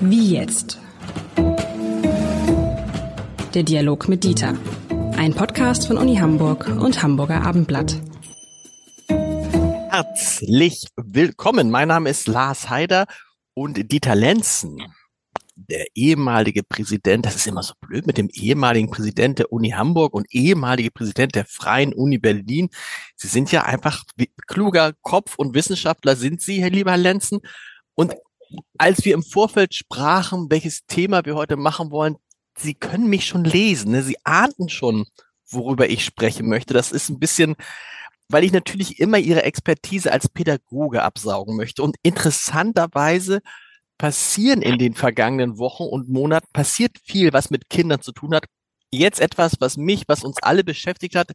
Wie 0.00 0.32
jetzt? 0.32 0.78
Der 3.54 3.62
Dialog 3.62 4.08
mit 4.08 4.24
Dieter. 4.24 4.54
Ein 5.16 5.34
Podcast 5.34 5.86
von 5.86 5.98
Uni 5.98 6.16
Hamburg 6.16 6.66
und 6.68 7.02
Hamburger 7.02 7.42
Abendblatt. 7.42 8.00
Herzlich 9.08 10.86
willkommen. 10.96 11.70
Mein 11.70 11.88
Name 11.88 12.10
ist 12.10 12.26
Lars 12.26 12.68
Heider 12.68 13.06
und 13.54 13.92
Dieter 13.92 14.14
Lenzen, 14.14 14.82
der 15.56 15.86
ehemalige 15.94 16.62
Präsident, 16.62 17.26
das 17.26 17.36
ist 17.36 17.46
immer 17.46 17.62
so 17.62 17.74
blöd 17.80 18.06
mit 18.06 18.18
dem 18.18 18.28
ehemaligen 18.32 18.90
Präsident 18.90 19.38
der 19.38 19.52
Uni 19.52 19.70
Hamburg 19.70 20.14
und 20.14 20.26
ehemalige 20.30 20.90
Präsident 20.90 21.34
der 21.34 21.44
Freien 21.44 21.94
Uni 21.94 22.18
Berlin. 22.18 22.70
Sie 23.16 23.28
sind 23.28 23.52
ja 23.52 23.64
einfach 23.64 24.04
kluger 24.46 24.92
Kopf 25.02 25.36
und 25.36 25.54
Wissenschaftler 25.54 26.16
sind 26.16 26.40
Sie, 26.40 26.60
Herr 26.60 26.70
lieber 26.70 26.96
Lenzen. 26.96 27.40
Und 27.94 28.14
als 28.78 29.04
wir 29.04 29.14
im 29.14 29.22
Vorfeld 29.22 29.74
sprachen, 29.74 30.46
welches 30.50 30.86
Thema 30.86 31.24
wir 31.24 31.34
heute 31.36 31.56
machen 31.56 31.90
wollen, 31.90 32.16
Sie 32.56 32.74
können 32.74 33.08
mich 33.08 33.26
schon 33.26 33.44
lesen. 33.44 33.92
Ne? 33.92 34.02
Sie 34.02 34.16
ahnten 34.24 34.68
schon, 34.68 35.06
worüber 35.48 35.88
ich 35.88 36.04
sprechen 36.04 36.48
möchte. 36.48 36.74
Das 36.74 36.92
ist 36.92 37.08
ein 37.08 37.18
bisschen, 37.18 37.56
weil 38.28 38.44
ich 38.44 38.52
natürlich 38.52 39.00
immer 39.00 39.18
Ihre 39.18 39.42
Expertise 39.42 40.12
als 40.12 40.28
Pädagoge 40.28 41.02
absaugen 41.02 41.56
möchte. 41.56 41.82
Und 41.82 41.96
interessanterweise 42.02 43.40
passieren 43.98 44.62
in 44.62 44.78
den 44.78 44.94
vergangenen 44.94 45.58
Wochen 45.58 45.84
und 45.84 46.08
Monaten, 46.08 46.48
passiert 46.52 46.98
viel, 47.04 47.32
was 47.32 47.50
mit 47.50 47.68
Kindern 47.70 48.00
zu 48.00 48.12
tun 48.12 48.34
hat. 48.34 48.46
Jetzt 48.90 49.20
etwas, 49.20 49.56
was 49.60 49.76
mich, 49.76 50.04
was 50.08 50.24
uns 50.24 50.36
alle 50.42 50.64
beschäftigt 50.64 51.16
hat, 51.16 51.32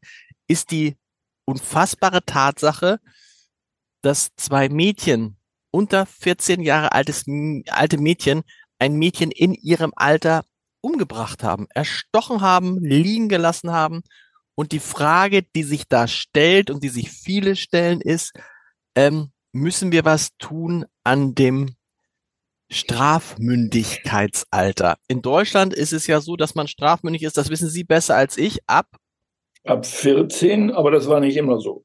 ist 0.48 0.72
die 0.72 0.98
unfassbare 1.46 2.24
Tatsache, 2.26 3.00
dass 4.02 4.30
zwei 4.36 4.70
Mädchen, 4.70 5.38
unter 5.72 6.06
14 6.06 6.62
Jahre 6.62 6.94
altes, 6.94 7.26
alte 7.68 7.98
Mädchen, 7.98 8.44
ein 8.80 8.96
Mädchen 8.96 9.32
in 9.32 9.54
ihrem 9.54 9.92
Alter 9.96 10.44
umgebracht 10.82 11.44
haben, 11.44 11.68
erstochen 11.74 12.42
haben, 12.42 12.80
liegen 12.84 13.30
gelassen 13.30 13.72
haben. 13.72 14.02
Und 14.56 14.72
die 14.72 14.80
Frage, 14.80 15.44
die 15.44 15.64
sich 15.64 15.88
da 15.88 16.08
stellt 16.08 16.70
und 16.70 16.84
die 16.84 16.90
sich 16.90 17.12
viele 17.12 17.56
stellen, 17.56 18.02
ist, 18.02 18.34
ähm, 18.96 19.32
müssen 19.52 19.92
wir 19.92 20.06
was 20.06 20.30
tun 20.38 20.86
an 21.04 21.36
dem 21.36 21.76
Strafmündigkeitsalter? 22.70 24.98
In 25.08 25.22
Deutschland 25.22 25.74
ist 25.74 25.94
es 25.94 26.08
ja 26.08 26.22
so, 26.22 26.36
dass 26.36 26.56
man 26.56 26.68
strafmündig 26.68 27.24
ist, 27.24 27.38
das 27.38 27.50
wissen 27.50 27.70
Sie 27.70 27.84
besser 27.84 28.16
als 28.16 28.38
ich, 28.38 28.60
ab? 28.68 28.88
Ab 29.66 29.86
14, 29.86 30.72
aber 30.72 30.92
das 30.92 31.08
war 31.08 31.20
nicht 31.20 31.38
immer 31.38 31.60
so. 31.60 31.84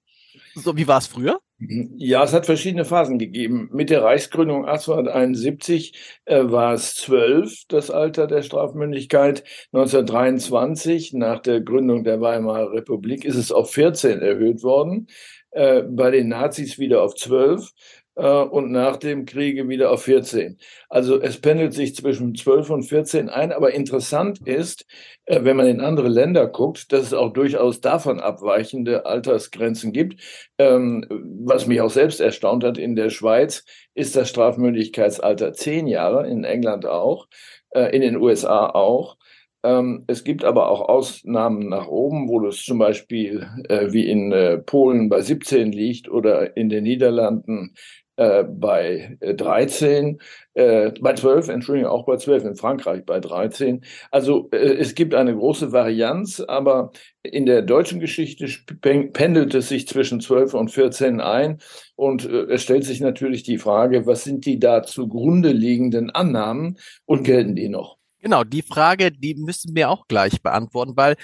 So, 0.54 0.76
wie 0.76 0.86
war 0.86 0.98
es 0.98 1.08
früher? 1.08 1.40
Ja, 1.58 2.24
es 2.24 2.32
hat 2.32 2.46
verschiedene 2.46 2.84
Phasen 2.84 3.18
gegeben. 3.18 3.68
Mit 3.72 3.90
der 3.90 4.02
Reichsgründung 4.02 4.66
1871 4.66 5.94
äh, 6.26 6.42
war 6.44 6.74
es 6.74 6.94
zwölf, 6.94 7.62
das 7.68 7.90
Alter 7.90 8.26
der 8.26 8.42
Strafmündigkeit. 8.42 9.44
1923, 9.72 11.14
nach 11.14 11.40
der 11.40 11.60
Gründung 11.60 12.04
der 12.04 12.20
Weimarer 12.20 12.72
Republik, 12.72 13.24
ist 13.24 13.36
es 13.36 13.50
auf 13.50 13.72
14 13.72 14.20
erhöht 14.20 14.62
worden. 14.62 15.08
Äh, 15.50 15.82
bei 15.82 16.10
den 16.10 16.28
Nazis 16.28 16.78
wieder 16.78 17.02
auf 17.02 17.14
zwölf 17.14 17.70
äh, 17.70 18.03
und 18.22 18.70
nach 18.70 18.96
dem 18.96 19.24
Kriege 19.24 19.68
wieder 19.68 19.90
auf 19.90 20.04
14. 20.04 20.58
Also 20.88 21.20
es 21.20 21.40
pendelt 21.40 21.74
sich 21.74 21.96
zwischen 21.96 22.34
12 22.34 22.70
und 22.70 22.82
14 22.84 23.28
ein. 23.28 23.52
Aber 23.52 23.74
interessant 23.74 24.40
ist, 24.46 24.86
äh, 25.26 25.40
wenn 25.42 25.56
man 25.56 25.66
in 25.66 25.80
andere 25.80 26.08
Länder 26.08 26.46
guckt, 26.46 26.92
dass 26.92 27.02
es 27.02 27.14
auch 27.14 27.32
durchaus 27.32 27.80
davon 27.80 28.20
abweichende 28.20 29.06
Altersgrenzen 29.06 29.92
gibt. 29.92 30.20
Ähm, 30.58 31.06
was 31.44 31.66
mich 31.66 31.80
auch 31.80 31.90
selbst 31.90 32.20
erstaunt 32.20 32.64
hat, 32.64 32.78
in 32.78 32.94
der 32.94 33.10
Schweiz 33.10 33.64
ist 33.94 34.16
das 34.16 34.28
Strafmündigkeitsalter 34.28 35.52
10 35.52 35.86
Jahre, 35.86 36.28
in 36.28 36.44
England 36.44 36.86
auch, 36.86 37.26
äh, 37.70 37.94
in 37.94 38.02
den 38.02 38.16
USA 38.16 38.68
auch. 38.70 39.16
Ähm, 39.64 40.04
es 40.08 40.24
gibt 40.24 40.44
aber 40.44 40.68
auch 40.68 40.82
Ausnahmen 40.82 41.68
nach 41.70 41.88
oben, 41.88 42.28
wo 42.28 42.38
das 42.40 42.62
zum 42.62 42.78
Beispiel 42.78 43.48
äh, 43.70 43.92
wie 43.92 44.06
in 44.08 44.30
äh, 44.30 44.58
Polen 44.58 45.08
bei 45.08 45.22
17 45.22 45.72
liegt 45.72 46.10
oder 46.10 46.54
in 46.56 46.68
den 46.68 46.84
Niederlanden 46.84 47.74
äh, 48.16 48.44
bei 48.44 49.18
13, 49.20 50.20
äh, 50.54 50.86
äh, 50.86 50.92
bei 51.00 51.14
12, 51.14 51.48
Entschuldigung, 51.48 51.90
auch 51.90 52.06
bei 52.06 52.16
12, 52.16 52.44
in 52.44 52.56
Frankreich 52.56 53.04
bei 53.04 53.18
13. 53.18 53.84
Also 54.10 54.48
äh, 54.52 54.56
es 54.56 54.94
gibt 54.94 55.14
eine 55.14 55.34
große 55.34 55.72
Varianz, 55.72 56.40
aber 56.40 56.92
in 57.22 57.46
der 57.46 57.62
deutschen 57.62 58.00
Geschichte 58.00 58.46
pendelt 58.80 59.54
es 59.54 59.68
sich 59.68 59.88
zwischen 59.88 60.20
12 60.20 60.54
und 60.54 60.70
14 60.70 61.20
ein. 61.20 61.58
Und 61.96 62.24
äh, 62.24 62.44
es 62.52 62.62
stellt 62.62 62.84
sich 62.84 63.00
natürlich 63.00 63.42
die 63.42 63.58
Frage, 63.58 64.06
was 64.06 64.24
sind 64.24 64.46
die 64.46 64.58
da 64.58 64.82
zugrunde 64.82 65.50
liegenden 65.50 66.10
Annahmen 66.10 66.78
und 67.06 67.24
gelten 67.24 67.56
die 67.56 67.68
noch? 67.68 67.98
Genau, 68.20 68.44
die 68.44 68.62
Frage, 68.62 69.10
die 69.10 69.34
müssen 69.34 69.74
wir 69.74 69.90
auch 69.90 70.06
gleich 70.06 70.40
beantworten, 70.40 70.92
weil 70.96 71.16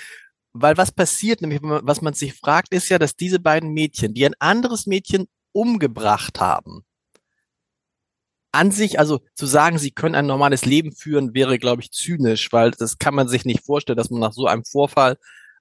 weil 0.52 0.76
was 0.76 0.90
passiert, 0.90 1.42
nämlich 1.42 1.60
was 1.62 2.02
man 2.02 2.12
sich 2.14 2.34
fragt, 2.34 2.74
ist 2.74 2.88
ja, 2.88 2.98
dass 2.98 3.14
diese 3.14 3.38
beiden 3.38 3.70
Mädchen, 3.70 4.14
die 4.14 4.26
ein 4.26 4.34
anderes 4.40 4.86
Mädchen 4.86 5.28
umgebracht 5.52 6.40
haben. 6.40 6.84
An 8.52 8.72
sich, 8.72 8.98
also 8.98 9.20
zu 9.34 9.46
sagen, 9.46 9.78
sie 9.78 9.92
können 9.92 10.16
ein 10.16 10.26
normales 10.26 10.64
Leben 10.64 10.92
führen, 10.92 11.34
wäre, 11.34 11.58
glaube 11.58 11.82
ich, 11.82 11.92
zynisch, 11.92 12.52
weil 12.52 12.72
das 12.72 12.98
kann 12.98 13.14
man 13.14 13.28
sich 13.28 13.44
nicht 13.44 13.64
vorstellen, 13.64 13.96
dass 13.96 14.10
man 14.10 14.20
nach 14.20 14.32
so 14.32 14.46
einem 14.46 14.64
Vorfall 14.64 15.18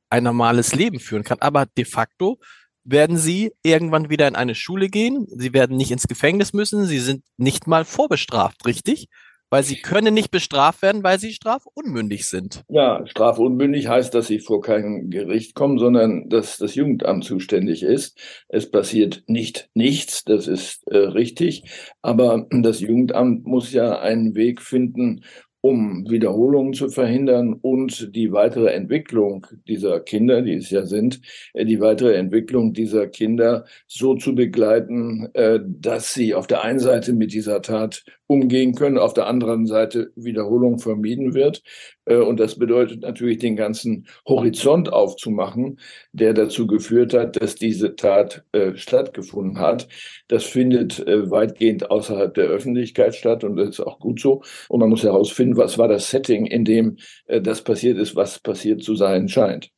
ein 0.09 0.23
normales 0.23 0.73
Leben 0.73 0.99
führen 0.99 1.23
kann. 1.23 1.38
Aber 1.39 1.67
de 1.67 1.85
facto 1.85 2.39
werden 2.83 3.17
sie 3.17 3.51
irgendwann 3.61 4.09
wieder 4.09 4.28
in 4.28 4.35
eine 4.35 4.55
Schule 4.55 4.89
gehen. 4.89 5.28
Sie 5.29 5.53
werden 5.53 5.78
nicht 5.78 5.91
ins 5.91 6.07
Gefängnis 6.07 6.53
müssen. 6.53 6.85
Sie 6.85 6.99
sind 6.99 7.23
nicht 7.38 7.67
mal 7.67 7.85
vorbestraft, 7.85 8.66
richtig? 8.66 9.07
Weil 9.49 9.63
sie 9.63 9.77
können 9.77 10.13
nicht 10.13 10.31
bestraft 10.31 10.81
werden, 10.81 11.03
weil 11.03 11.19
sie 11.19 11.33
strafunmündig 11.33 12.27
sind. 12.27 12.63
Ja, 12.69 13.05
strafunmündig 13.05 13.87
heißt, 13.87 14.13
dass 14.13 14.27
sie 14.27 14.39
vor 14.39 14.61
kein 14.61 15.09
Gericht 15.09 15.55
kommen, 15.55 15.79
sondern 15.79 16.29
dass 16.29 16.57
das 16.57 16.75
Jugendamt 16.75 17.23
zuständig 17.23 17.83
ist. 17.83 18.17
Es 18.47 18.69
passiert 18.69 19.23
nicht 19.27 19.69
nichts, 19.73 20.23
das 20.23 20.47
ist 20.47 20.87
äh, 20.87 20.97
richtig, 20.97 21.63
aber 22.01 22.47
das 22.51 22.79
Jugendamt 22.79 23.45
muss 23.45 23.71
ja 23.71 23.99
einen 23.99 24.35
Weg 24.35 24.61
finden, 24.61 25.23
um 25.62 26.09
Wiederholungen 26.09 26.74
zu 26.74 26.90
verhindern 26.90 27.53
und 27.53 28.16
die 28.16 28.31
weitere 28.31 28.72
Entwicklung 28.72 29.46
dieser 29.68 30.00
Kinder, 30.00 30.42
die 30.42 30.53
es 30.53 30.70
ja 30.70 30.86
sind, 30.86 31.22
äh, 31.53 31.66
die 31.66 31.80
weitere 31.80 32.16
Entwicklung 32.16 32.74
dieser 32.74 33.08
Kinder 33.08 33.66
so 33.88 34.16
zu 34.16 34.36
begleiten, 34.36 35.30
äh, 35.34 35.59
dass 35.64 36.14
sie 36.14 36.34
auf 36.34 36.47
der 36.47 36.64
einen 36.64 36.80
Seite 36.80 37.14
mit 37.14 37.34
dieser 37.34 37.62
Tat 37.62 38.03
umgehen 38.28 38.75
können, 38.75 38.97
auf 38.97 39.14
der 39.14 39.28
anderen 39.28 39.66
Seite 39.66 40.12
Wiederholung 40.16 40.80
vermieden 40.80 41.34
wird. 41.34 41.64
Äh, 42.09 42.18
und 42.18 42.40
das 42.40 42.58
bedeutet 42.58 43.02
natürlich, 43.02 43.38
den 43.38 43.56
ganzen 43.56 44.08
Horizont 44.28 44.92
aufzumachen, 44.92 45.80
der 46.12 46.34
dazu 46.34 46.68
geführt 46.68 47.14
hat, 47.14 47.42
dass 47.42 47.56
diese 47.56 47.96
Tat 47.96 48.44
äh, 48.52 48.75
stattgefunden 48.75 49.59
hat. 49.59 49.88
Das 50.28 50.44
findet 50.44 51.00
äh, 51.08 51.30
weitgehend 51.31 51.90
außerhalb 51.90 52.34
der 52.34 52.46
Öffentlichkeit 52.46 53.16
statt 53.16 53.44
und 53.44 53.56
das 53.56 53.70
ist 53.70 53.80
auch 53.80 54.00
gut 54.00 54.20
so. 54.20 54.44
Und 54.68 54.80
man 54.80 54.90
muss 54.90 55.03
herausfinden, 55.03 55.56
was 55.56 55.78
war 55.78 55.88
das 55.88 56.09
Setting, 56.09 56.46
in 56.46 56.66
dem 56.66 56.97
äh, 57.28 57.42
das 57.42 57.64
passiert 57.64 57.97
ist, 57.97 58.16
was 58.16 58.40
passiert 58.40 58.84
zu 58.84 58.96
sein 58.96 59.30
scheint. 59.30 59.70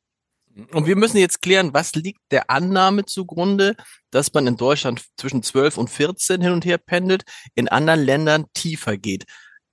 Und 0.72 0.86
wir 0.86 0.96
müssen 0.96 1.16
jetzt 1.16 1.40
klären, 1.40 1.72
was 1.72 1.94
liegt 1.94 2.20
der 2.30 2.50
Annahme 2.50 3.06
zugrunde, 3.06 3.74
dass 4.10 4.34
man 4.34 4.46
in 4.46 4.56
Deutschland 4.56 5.02
zwischen 5.16 5.42
12 5.42 5.78
und 5.78 5.88
14 5.88 6.42
hin 6.42 6.52
und 6.52 6.66
her 6.66 6.76
pendelt, 6.76 7.22
in 7.54 7.68
anderen 7.68 8.04
Ländern 8.04 8.44
tiefer 8.52 8.98
geht. 8.98 9.24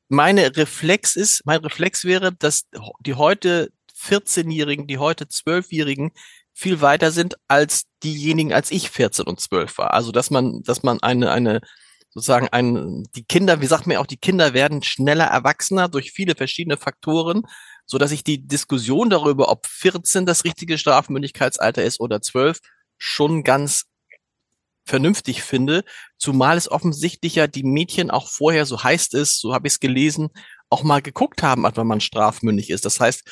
Meine 0.09 0.55
Reflex 0.57 1.15
ist, 1.15 1.45
mein 1.45 1.61
Reflex 1.61 2.03
wäre, 2.03 2.33
dass 2.33 2.63
die 2.99 3.13
heute 3.13 3.71
14-Jährigen, 3.97 4.87
die 4.87 4.97
heute 4.97 5.25
12-Jährigen 5.25 6.11
viel 6.53 6.81
weiter 6.81 7.11
sind 7.11 7.35
als 7.47 7.83
diejenigen, 8.03 8.53
als 8.53 8.71
ich 8.71 8.89
14 8.89 9.25
und 9.25 9.39
12 9.39 9.77
war. 9.77 9.93
Also, 9.93 10.11
dass 10.11 10.29
man, 10.29 10.61
dass 10.63 10.83
man 10.83 10.99
eine, 11.01 11.31
eine, 11.31 11.61
sozusagen 12.09 12.49
ein, 12.49 13.03
die 13.15 13.23
Kinder, 13.23 13.61
wie 13.61 13.67
sagt 13.67 13.87
man 13.87 13.93
ja 13.93 13.99
auch, 13.99 14.07
die 14.07 14.17
Kinder 14.17 14.53
werden 14.53 14.83
schneller 14.83 15.25
erwachsener 15.25 15.87
durch 15.87 16.11
viele 16.11 16.35
verschiedene 16.35 16.77
Faktoren 16.77 17.43
so 17.89 17.97
dass 17.97 18.11
ich 18.11 18.23
die 18.23 18.47
Diskussion 18.47 19.09
darüber, 19.09 19.49
ob 19.49 19.65
14 19.65 20.27
das 20.27 20.43
richtige 20.43 20.77
Strafmündigkeitsalter 20.77 21.83
ist 21.83 21.99
oder 21.99 22.21
12, 22.21 22.59
schon 22.99 23.43
ganz 23.43 23.85
vernünftig 24.89 25.43
finde, 25.43 25.83
zumal 26.17 26.57
es 26.57 26.69
offensichtlich 26.69 27.35
ja 27.35 27.47
die 27.47 27.63
Mädchen 27.63 28.11
auch 28.11 28.27
vorher, 28.27 28.65
so 28.65 28.83
heißt 28.83 29.13
es, 29.13 29.39
so 29.39 29.53
habe 29.53 29.67
ich 29.67 29.73
es 29.73 29.79
gelesen, 29.79 30.29
auch 30.69 30.83
mal 30.83 31.01
geguckt 31.01 31.43
haben, 31.43 31.63
wann 31.63 31.87
man 31.87 32.01
strafmündig 32.01 32.69
ist. 32.69 32.85
Das 32.85 32.99
heißt, 32.99 33.23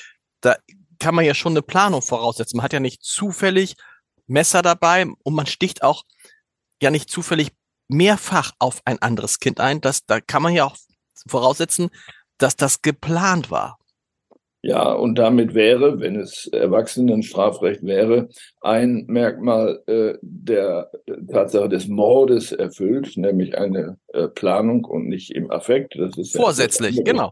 da 0.42 0.56
kann 1.00 1.16
man 1.16 1.26
ja 1.26 1.34
schon 1.34 1.54
eine 1.54 1.62
Planung 1.62 2.02
voraussetzen. 2.02 2.58
Man 2.58 2.64
hat 2.64 2.74
ja 2.74 2.80
nicht 2.80 3.04
zufällig 3.04 3.76
Messer 4.28 4.62
dabei 4.62 5.06
und 5.24 5.34
man 5.34 5.48
sticht 5.48 5.84
auch 5.84 6.04
ja 6.82 6.92
nicht 6.92 7.10
zufällig 7.10 7.52
mehrfach 7.88 8.52
auf 8.60 8.82
ein 8.86 9.02
anderes 9.02 9.40
Kind 9.40 9.60
ein. 9.60 9.82
Das, 9.82 10.06
da 10.06 10.22
kann 10.22 10.44
man 10.44 10.54
ja 10.54 10.66
auch 10.66 10.78
voraussetzen, 11.28 11.90
dass 12.38 12.56
das 12.56 12.82
geplant 12.82 13.50
war. 13.50 13.80
Ja, 14.68 14.92
und 14.92 15.18
damit 15.18 15.54
wäre, 15.54 16.02
wenn 16.02 16.18
es 16.18 16.46
Erwachsenenstrafrecht 16.48 17.86
wäre, 17.86 18.28
ein 18.60 19.06
Merkmal 19.08 19.82
äh, 19.88 20.16
der 20.22 20.92
Tatsache 21.32 21.70
des 21.70 21.88
Mordes 21.88 22.52
erfüllt, 22.52 23.16
nämlich 23.16 23.58
eine 23.58 23.98
äh, 24.10 24.28
Planung 24.28 24.84
und 24.84 25.08
nicht 25.08 25.32
im 25.32 25.50
Affekt. 25.52 25.96
Das 25.98 26.18
ist 26.18 26.36
Vorsätzlich, 26.36 26.98
ja, 26.98 27.04
genau. 27.04 27.32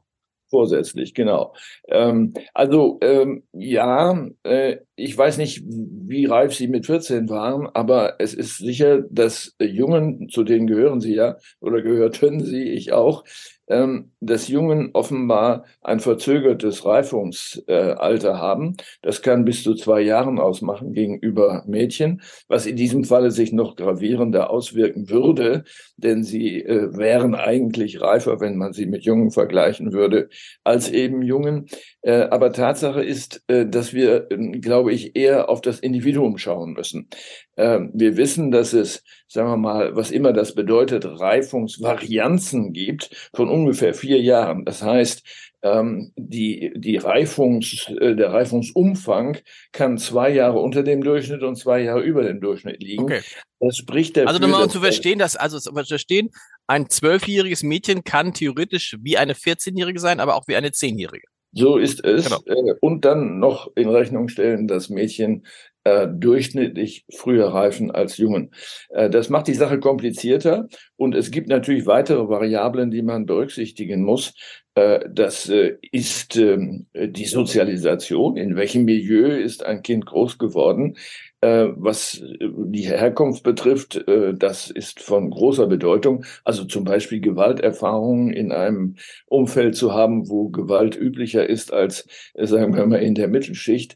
Vorsätzlich, 0.49 1.13
genau. 1.13 1.53
Ähm, 1.89 2.33
also 2.53 2.99
ähm, 3.01 3.43
ja, 3.51 4.29
äh, 4.43 4.77
ich 4.95 5.18
weiß 5.18 5.38
nicht, 5.38 5.63
wie 5.65 6.25
reif 6.25 6.53
Sie 6.53 6.68
mit 6.68 6.86
14 6.86 7.30
waren, 7.30 7.68
aber 7.74 8.15
es 8.19 8.33
ist 8.33 8.57
sicher, 8.57 9.03
dass 9.09 9.56
Jungen, 9.59 10.30
zu 10.30 10.44
denen 10.44 10.68
gehören 10.68 11.01
Sie 11.01 11.15
ja 11.15 11.38
oder 11.59 11.81
gehörten 11.81 12.44
Sie, 12.44 12.63
ich 12.63 12.94
auch, 12.94 13.24
ähm, 13.68 14.12
dass 14.19 14.47
Jungen 14.47 14.92
offenbar 14.94 15.65
ein 15.81 16.00
verzögertes 16.00 16.86
Reifungsalter 16.86 18.38
haben. 18.38 18.75
Das 19.01 19.21
kann 19.21 19.45
bis 19.45 19.63
zu 19.63 19.75
zwei 19.75 20.01
Jahren 20.01 20.39
ausmachen 20.39 20.94
gegenüber 20.94 21.63
Mädchen, 21.68 22.21
was 22.48 22.65
in 22.65 22.75
diesem 22.75 23.03
Falle 23.03 23.31
sich 23.31 23.51
noch 23.51 23.75
gravierender 23.75 24.50
auswirken 24.50 25.09
würde, 25.09 25.63
denn 25.98 26.24
sie 26.24 26.63
äh, 26.63 26.95
wären 26.95 27.36
eigentlich 27.36 28.01
reifer, 28.01 28.39
wenn 28.39 28.57
man 28.57 28.74
sie 28.74 28.86
mit 28.86 29.03
Jungen 29.03 29.31
vergleichen 29.31 29.94
würde, 29.94 30.30
als 30.63 30.89
eben 30.89 31.21
Jungen. 31.21 31.68
Äh, 32.01 32.27
aber 32.30 32.51
Tatsache 32.51 33.03
ist, 33.03 33.44
äh, 33.48 33.65
dass 33.65 33.94
wir, 33.94 34.27
glaube 34.62 34.84
ich, 34.89 35.15
eher 35.15 35.49
auf 35.49 35.61
das 35.61 35.79
Individuum 35.79 36.37
schauen 36.37 36.73
müssen. 36.73 37.09
Ähm, 37.57 37.91
wir 37.93 38.17
wissen, 38.17 38.51
dass 38.51 38.73
es, 38.73 39.03
sagen 39.27 39.49
wir 39.49 39.57
mal, 39.57 39.95
was 39.95 40.11
immer 40.11 40.33
das 40.33 40.55
bedeutet, 40.55 41.05
Reifungsvarianzen 41.05 42.73
gibt 42.73 43.29
von 43.33 43.49
ungefähr 43.49 43.93
vier 43.93 44.21
Jahren. 44.21 44.65
Das 44.65 44.81
heißt, 44.81 45.23
ähm, 45.65 46.11
die, 46.15 46.71
die 46.75 46.97
Reifungs, 46.97 47.89
äh, 47.99 48.15
der 48.15 48.31
Reifungsumfang 48.31 49.39
kann 49.71 49.97
zwei 49.97 50.29
Jahre 50.29 50.59
unter 50.59 50.83
dem 50.83 51.03
Durchschnitt 51.03 51.41
und 51.41 51.55
zwei 51.55 51.81
Jahre 51.81 52.01
über 52.01 52.23
dem 52.23 52.39
Durchschnitt 52.39 52.83
liegen. 52.83 53.03
Okay. 53.03 53.21
Das 53.59 53.77
spricht 53.77 54.15
dafür, 54.15 54.27
Also 54.27 54.39
nochmal 54.39 54.63
um 54.63 54.69
zu 54.69 54.79
verstehen, 54.79 55.17
dass, 55.17 55.35
also 55.35 55.59
zu 55.59 55.73
verstehen, 55.73 56.29
ein 56.67 56.89
zwölfjähriges 56.89 57.63
Mädchen 57.63 58.03
kann 58.03 58.33
theoretisch 58.33 58.95
wie 59.01 59.17
eine 59.17 59.33
14-Jährige 59.33 59.99
sein, 59.99 60.19
aber 60.19 60.35
auch 60.35 60.47
wie 60.47 60.55
eine 60.55 60.71
Zehnjährige. 60.71 61.27
So 61.55 61.77
ist 61.77 62.03
es. 62.03 62.25
Genau. 62.25 62.41
Äh, 62.45 62.75
und 62.81 63.05
dann 63.05 63.39
noch 63.39 63.71
in 63.75 63.87
Rechnung 63.87 64.27
stellen, 64.27 64.67
dass 64.67 64.89
Mädchen 64.89 65.45
äh, 65.85 66.07
durchschnittlich 66.07 67.05
früher 67.13 67.47
reifen 67.47 67.91
als 67.91 68.17
Jungen. 68.17 68.51
Äh, 68.89 69.09
das 69.09 69.29
macht 69.29 69.47
die 69.47 69.53
Sache 69.53 69.79
komplizierter 69.79 70.67
und 70.97 71.15
es 71.15 71.31
gibt 71.31 71.47
natürlich 71.47 71.85
weitere 71.85 72.27
Variablen, 72.27 72.91
die 72.91 73.03
man 73.03 73.25
berücksichtigen 73.25 74.03
muss. 74.03 74.33
Äh, 74.75 75.05
das 75.09 75.47
äh, 75.47 75.77
ist 75.91 76.35
ähm, 76.35 76.87
die 76.93 77.25
Sozialisation. 77.25 78.35
In 78.35 78.57
welchem 78.57 78.83
Milieu 78.83 79.27
ist 79.27 79.65
ein 79.65 79.81
Kind 79.81 80.05
groß 80.05 80.37
geworden? 80.37 80.97
Äh, 81.45 81.74
was 81.77 82.21
die 82.39 82.88
Herkunft 82.88 83.44
betrifft, 83.44 84.03
das 84.07 84.69
ist 84.69 85.01
von 85.01 85.30
großer 85.30 85.68
Bedeutung. 85.68 86.25
Also 86.44 86.65
zum 86.65 86.83
Beispiel 86.83 87.19
Gewalterfahrungen 87.21 88.33
in 88.33 88.51
einem 88.51 88.95
Umfeld 89.27 89.75
zu 89.75 89.94
haben, 89.94 90.30
wo 90.30 90.50
Gewalt 90.50 91.00
üblicher 91.00 91.47
ist 91.47 91.71
als, 91.71 92.07
sagen 92.36 92.75
wir 92.75 92.86
mal, 92.86 93.01
in 93.01 93.15
der 93.15 93.27
Mittelschicht, 93.27 93.95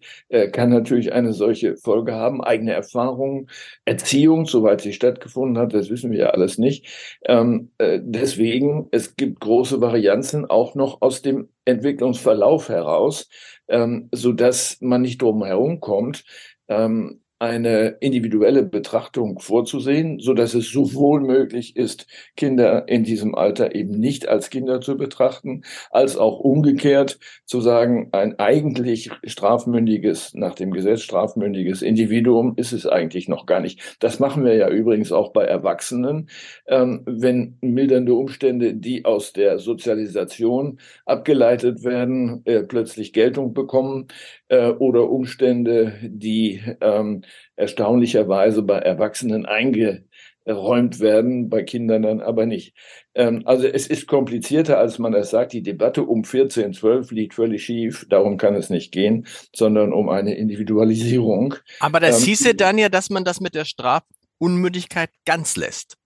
kann 0.51 0.69
natürlich 0.69 1.13
eine 1.13 1.33
solche 1.33 1.75
Folge 1.77 2.13
haben. 2.13 2.43
Eigene 2.43 2.73
Erfahrungen, 2.73 3.49
Erziehung, 3.85 4.45
soweit 4.45 4.81
sie 4.81 4.93
stattgefunden 4.93 5.57
hat, 5.57 5.73
das 5.73 5.89
wissen 5.89 6.11
wir 6.11 6.19
ja 6.19 6.29
alles 6.29 6.57
nicht. 6.57 7.17
Ähm, 7.25 7.71
deswegen, 7.79 8.87
es 8.91 9.15
gibt 9.15 9.39
große 9.39 9.81
Varianzen, 9.81 10.45
auch 10.45 10.69
auch 10.69 10.75
noch 10.75 11.01
aus 11.01 11.21
dem 11.21 11.49
Entwicklungsverlauf 11.65 12.69
heraus, 12.69 13.29
ähm, 13.67 14.09
so 14.11 14.33
dass 14.33 14.77
man 14.81 15.01
nicht 15.01 15.21
drum 15.21 15.43
herum 15.43 15.79
kommt, 15.79 16.23
ähm, 16.67 17.21
eine 17.39 17.97
individuelle 18.01 18.63
Betrachtung 18.63 19.39
vorzusehen, 19.39 20.19
so 20.19 20.33
dass 20.33 20.53
es 20.53 20.69
sowohl 20.69 21.21
möglich 21.21 21.77
ist, 21.77 22.05
Kinder 22.35 22.87
in 22.89 23.05
diesem 23.05 23.33
Alter 23.33 23.73
eben 23.75 23.91
nicht 23.91 24.27
als 24.27 24.49
Kinder 24.49 24.81
zu 24.81 24.97
betrachten, 24.97 25.63
als 25.89 26.17
auch 26.17 26.39
umgekehrt 26.39 27.17
zu 27.45 27.61
sagen, 27.61 28.09
ein 28.11 28.37
eigentlich 28.39 29.09
strafmündiges, 29.23 30.33
nach 30.33 30.53
dem 30.53 30.71
Gesetz 30.71 31.01
strafmündiges 31.01 31.81
Individuum 31.81 32.53
ist 32.57 32.73
es 32.73 32.85
eigentlich 32.85 33.29
noch 33.29 33.45
gar 33.45 33.61
nicht. 33.61 33.97
Das 33.99 34.19
machen 34.19 34.43
wir 34.43 34.55
ja 34.55 34.69
übrigens 34.69 35.13
auch 35.13 35.31
bei 35.31 35.45
Erwachsenen, 35.45 36.29
ähm, 36.67 37.03
wenn 37.05 37.57
mildernde 37.61 38.13
Umstände, 38.15 38.73
die 38.73 39.05
aus 39.05 39.31
der 39.31 39.59
Sozialisation 39.59 40.79
abgeleitet 41.05 41.85
werden, 41.85 42.41
äh, 42.43 42.63
plötzlich 42.63 43.13
Geltung 43.13 43.53
bekommen 43.53 44.07
äh, 44.49 44.71
oder 44.71 45.09
Umstände, 45.09 45.93
die 46.03 46.61
ähm, 46.81 47.21
erstaunlicherweise 47.55 48.61
bei 48.61 48.79
Erwachsenen 48.79 49.45
eingeräumt 49.45 50.99
werden, 50.99 51.49
bei 51.49 51.63
Kindern 51.63 52.01
dann 52.03 52.21
aber 52.21 52.45
nicht. 52.45 52.75
Ähm, 53.15 53.43
also 53.45 53.67
es 53.67 53.87
ist 53.87 54.07
komplizierter, 54.07 54.77
als 54.77 54.99
man 54.99 55.13
es 55.13 55.29
sagt. 55.29 55.53
Die 55.53 55.63
Debatte 55.63 56.03
um 56.03 56.23
14, 56.23 56.73
12 56.73 57.11
liegt 57.11 57.33
völlig 57.33 57.63
schief. 57.63 58.05
Darum 58.09 58.37
kann 58.37 58.55
es 58.55 58.69
nicht 58.69 58.91
gehen, 58.91 59.27
sondern 59.55 59.93
um 59.93 60.09
eine 60.09 60.35
Individualisierung. 60.35 61.55
Aber 61.79 61.99
das 61.99 62.19
ähm, 62.19 62.25
hieße 62.25 62.55
dann 62.55 62.77
ja, 62.77 62.89
dass 62.89 63.09
man 63.09 63.23
das 63.23 63.41
mit 63.41 63.55
der 63.55 63.65
Strafunmündigkeit 63.65 65.09
ganz 65.25 65.55
lässt. 65.55 65.97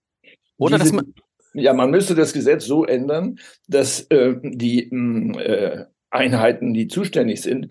Oder 0.58 0.78
diese, 0.78 0.92
dass 0.92 0.94
man 0.94 1.14
ja, 1.54 1.74
man 1.74 1.92
müsste 1.92 2.16
das 2.16 2.34
Gesetz 2.34 2.66
so 2.66 2.84
ändern, 2.84 3.40
dass 3.68 4.02
äh, 4.10 4.36
die 4.42 4.92
äh, 4.92 5.86
Einheiten, 6.10 6.74
die 6.74 6.88
zuständig 6.88 7.42
sind, 7.42 7.70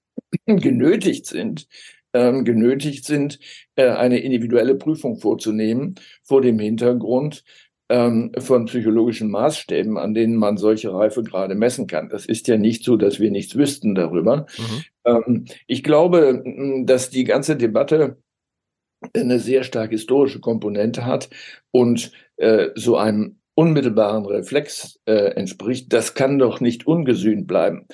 genötigt 0.46 1.26
sind, 1.26 1.68
ähm, 2.16 2.44
genötigt 2.44 3.04
sind, 3.04 3.38
äh, 3.74 3.88
eine 3.88 4.18
individuelle 4.20 4.74
Prüfung 4.74 5.18
vorzunehmen 5.18 5.96
vor 6.22 6.40
dem 6.40 6.58
Hintergrund 6.58 7.44
ähm, 7.90 8.32
von 8.38 8.64
psychologischen 8.64 9.30
Maßstäben, 9.30 9.98
an 9.98 10.14
denen 10.14 10.36
man 10.36 10.56
solche 10.56 10.92
Reife 10.92 11.22
gerade 11.22 11.54
messen 11.54 11.86
kann. 11.86 12.08
Das 12.08 12.24
ist 12.24 12.48
ja 12.48 12.56
nicht 12.56 12.84
so, 12.84 12.96
dass 12.96 13.20
wir 13.20 13.30
nichts 13.30 13.54
wüssten 13.54 13.94
darüber. 13.94 14.46
Mhm. 14.56 14.84
Ähm, 15.04 15.44
ich 15.66 15.82
glaube, 15.82 16.42
dass 16.84 17.10
die 17.10 17.24
ganze 17.24 17.56
Debatte 17.56 18.16
eine 19.14 19.38
sehr 19.38 19.62
stark 19.62 19.90
historische 19.90 20.40
Komponente 20.40 21.04
hat 21.04 21.28
und 21.70 22.12
äh, 22.38 22.68
so 22.76 22.96
einem 22.96 23.40
unmittelbaren 23.54 24.24
Reflex 24.24 24.98
äh, 25.04 25.34
entspricht, 25.34 25.92
das 25.92 26.14
kann 26.14 26.38
doch 26.38 26.60
nicht 26.60 26.86
ungesühnt 26.86 27.46
bleiben. 27.46 27.86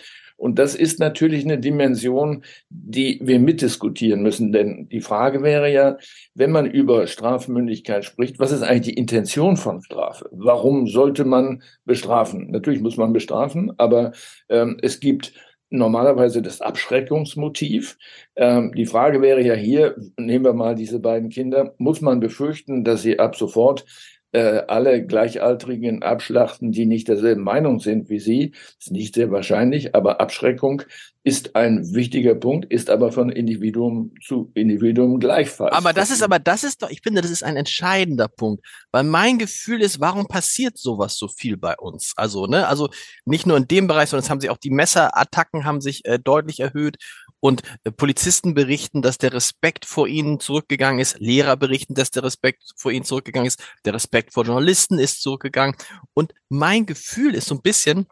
Und 0.42 0.58
das 0.58 0.74
ist 0.74 0.98
natürlich 0.98 1.44
eine 1.44 1.56
Dimension, 1.56 2.42
die 2.68 3.20
wir 3.22 3.38
mitdiskutieren 3.38 4.24
müssen. 4.24 4.50
Denn 4.50 4.88
die 4.88 5.00
Frage 5.00 5.44
wäre 5.44 5.72
ja, 5.72 5.98
wenn 6.34 6.50
man 6.50 6.66
über 6.66 7.06
Strafmündigkeit 7.06 8.04
spricht, 8.04 8.40
was 8.40 8.50
ist 8.50 8.62
eigentlich 8.62 8.94
die 8.94 9.00
Intention 9.00 9.56
von 9.56 9.84
Strafe? 9.84 10.28
Warum 10.32 10.88
sollte 10.88 11.24
man 11.24 11.62
bestrafen? 11.84 12.50
Natürlich 12.50 12.80
muss 12.80 12.96
man 12.96 13.12
bestrafen, 13.12 13.70
aber 13.76 14.10
ähm, 14.48 14.78
es 14.82 14.98
gibt 14.98 15.32
normalerweise 15.70 16.42
das 16.42 16.60
Abschreckungsmotiv. 16.60 17.96
Ähm, 18.34 18.72
die 18.76 18.86
Frage 18.86 19.22
wäre 19.22 19.42
ja 19.42 19.54
hier, 19.54 19.94
nehmen 20.16 20.44
wir 20.44 20.54
mal 20.54 20.74
diese 20.74 20.98
beiden 20.98 21.28
Kinder, 21.28 21.76
muss 21.78 22.00
man 22.00 22.18
befürchten, 22.18 22.82
dass 22.82 23.02
sie 23.02 23.20
ab 23.20 23.36
sofort 23.36 23.84
äh, 24.32 24.62
alle 24.66 25.04
Gleichaltrigen 25.06 26.02
abschlachten, 26.02 26.72
die 26.72 26.86
nicht 26.86 27.08
derselben 27.08 27.42
Meinung 27.42 27.80
sind 27.80 28.08
wie 28.08 28.18
sie. 28.18 28.52
Ist 28.78 28.90
nicht 28.90 29.14
sehr 29.14 29.30
wahrscheinlich, 29.30 29.94
aber 29.94 30.20
Abschreckung 30.20 30.82
ist 31.24 31.54
ein 31.54 31.94
wichtiger 31.94 32.34
Punkt, 32.34 32.70
ist 32.72 32.90
aber 32.90 33.12
von 33.12 33.30
Individuum 33.30 34.12
zu 34.20 34.50
Individuum 34.54 35.20
gleichfalls. 35.20 35.72
Aber 35.72 35.92
das 35.92 36.10
ist 36.10 36.22
aber, 36.22 36.40
das 36.40 36.64
ist 36.64 36.82
doch, 36.82 36.90
ich 36.90 37.00
finde, 37.02 37.22
das 37.22 37.30
ist 37.30 37.44
ein 37.44 37.56
entscheidender 37.56 38.26
Punkt, 38.26 38.66
weil 38.90 39.04
mein 39.04 39.38
Gefühl 39.38 39.82
ist, 39.82 40.00
warum 40.00 40.26
passiert 40.26 40.76
sowas 40.78 41.16
so 41.16 41.28
viel 41.28 41.56
bei 41.56 41.76
uns? 41.76 42.12
Also, 42.16 42.46
ne, 42.46 42.66
also 42.66 42.88
nicht 43.24 43.46
nur 43.46 43.56
in 43.56 43.68
dem 43.68 43.86
Bereich, 43.86 44.08
sondern 44.08 44.24
es 44.24 44.30
haben 44.30 44.40
sich 44.40 44.50
auch 44.50 44.58
die 44.58 44.70
Messerattacken 44.70 45.64
haben 45.64 45.80
sich 45.80 46.04
äh, 46.06 46.18
deutlich 46.18 46.58
erhöht 46.58 46.96
und 47.38 47.62
äh, 47.84 47.92
Polizisten 47.92 48.54
berichten, 48.54 49.00
dass 49.00 49.18
der 49.18 49.32
Respekt 49.32 49.84
vor 49.84 50.08
ihnen 50.08 50.40
zurückgegangen 50.40 51.00
ist. 51.00 51.20
Lehrer 51.20 51.56
berichten, 51.56 51.94
dass 51.94 52.10
der 52.10 52.24
Respekt 52.24 52.62
vor 52.76 52.90
ihnen 52.90 53.04
zurückgegangen 53.04 53.46
ist. 53.46 53.62
Der 53.84 53.94
Respekt 53.94 54.34
vor 54.34 54.44
Journalisten 54.44 54.98
ist 54.98 55.22
zurückgegangen. 55.22 55.76
Und 56.14 56.34
mein 56.48 56.84
Gefühl 56.84 57.34
ist 57.34 57.46
so 57.46 57.54
ein 57.54 57.62
bisschen, 57.62 58.06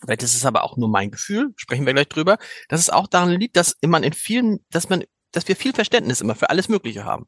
vielleicht 0.00 0.22
ist 0.22 0.34
es 0.34 0.44
aber 0.44 0.64
auch 0.64 0.76
nur 0.76 0.88
mein 0.88 1.10
Gefühl, 1.10 1.52
sprechen 1.56 1.86
wir 1.86 1.94
gleich 1.94 2.08
drüber, 2.08 2.38
dass 2.68 2.80
es 2.80 2.90
auch 2.90 3.06
daran 3.06 3.30
liegt, 3.30 3.56
dass 3.56 3.76
man 3.84 4.02
in 4.02 4.12
vielen, 4.12 4.64
dass 4.70 4.88
man, 4.88 5.04
dass 5.32 5.48
wir 5.48 5.56
viel 5.56 5.72
Verständnis 5.72 6.20
immer 6.20 6.34
für 6.34 6.50
alles 6.50 6.68
Mögliche 6.68 7.04
haben. 7.04 7.26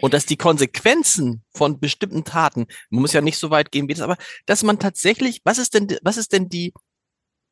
Und 0.00 0.14
dass 0.14 0.24
die 0.24 0.38
Konsequenzen 0.38 1.44
von 1.54 1.78
bestimmten 1.78 2.24
Taten, 2.24 2.66
man 2.88 3.02
muss 3.02 3.12
ja 3.12 3.20
nicht 3.20 3.36
so 3.36 3.50
weit 3.50 3.70
gehen 3.70 3.88
wie 3.88 3.92
das, 3.92 4.00
aber 4.00 4.16
dass 4.46 4.62
man 4.62 4.78
tatsächlich, 4.78 5.42
was 5.44 5.58
ist 5.58 5.74
denn, 5.74 5.86
was 6.02 6.16
ist 6.16 6.32
denn 6.32 6.48
die, 6.48 6.72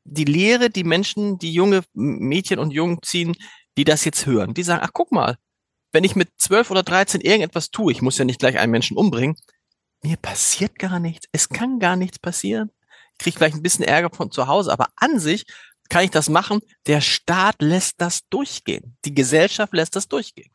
die 0.04 0.24
Lehre, 0.24 0.70
die 0.70 0.84
Menschen, 0.84 1.38
die 1.38 1.52
junge 1.52 1.82
Mädchen 1.92 2.58
und 2.58 2.70
Jungen 2.70 3.02
ziehen, 3.02 3.36
die 3.76 3.84
das 3.84 4.06
jetzt 4.06 4.24
hören, 4.24 4.54
die 4.54 4.62
sagen, 4.62 4.80
ach 4.82 4.92
guck 4.94 5.12
mal, 5.12 5.36
wenn 5.92 6.04
ich 6.04 6.16
mit 6.16 6.30
zwölf 6.38 6.70
oder 6.70 6.82
dreizehn 6.82 7.20
irgendetwas 7.20 7.70
tue, 7.70 7.92
ich 7.92 8.00
muss 8.00 8.16
ja 8.16 8.24
nicht 8.24 8.40
gleich 8.40 8.58
einen 8.58 8.72
Menschen 8.72 8.96
umbringen, 8.96 9.36
mir 10.02 10.16
passiert 10.16 10.78
gar 10.78 10.98
nichts, 10.98 11.26
es 11.32 11.48
kann 11.48 11.78
gar 11.78 11.96
nichts 11.96 12.18
passieren. 12.18 12.70
Kriege 13.20 13.36
vielleicht 13.36 13.56
ein 13.56 13.62
bisschen 13.62 13.84
Ärger 13.84 14.10
von 14.10 14.30
zu 14.30 14.46
Hause, 14.46 14.72
aber 14.72 14.88
an 14.96 15.18
sich 15.18 15.44
kann 15.88 16.04
ich 16.04 16.10
das 16.10 16.28
machen? 16.28 16.60
Der 16.86 17.00
Staat 17.00 17.56
lässt 17.60 18.00
das 18.00 18.20
durchgehen. 18.30 18.96
Die 19.04 19.14
Gesellschaft 19.14 19.74
lässt 19.74 19.96
das 19.96 20.08
durchgehen. 20.08 20.50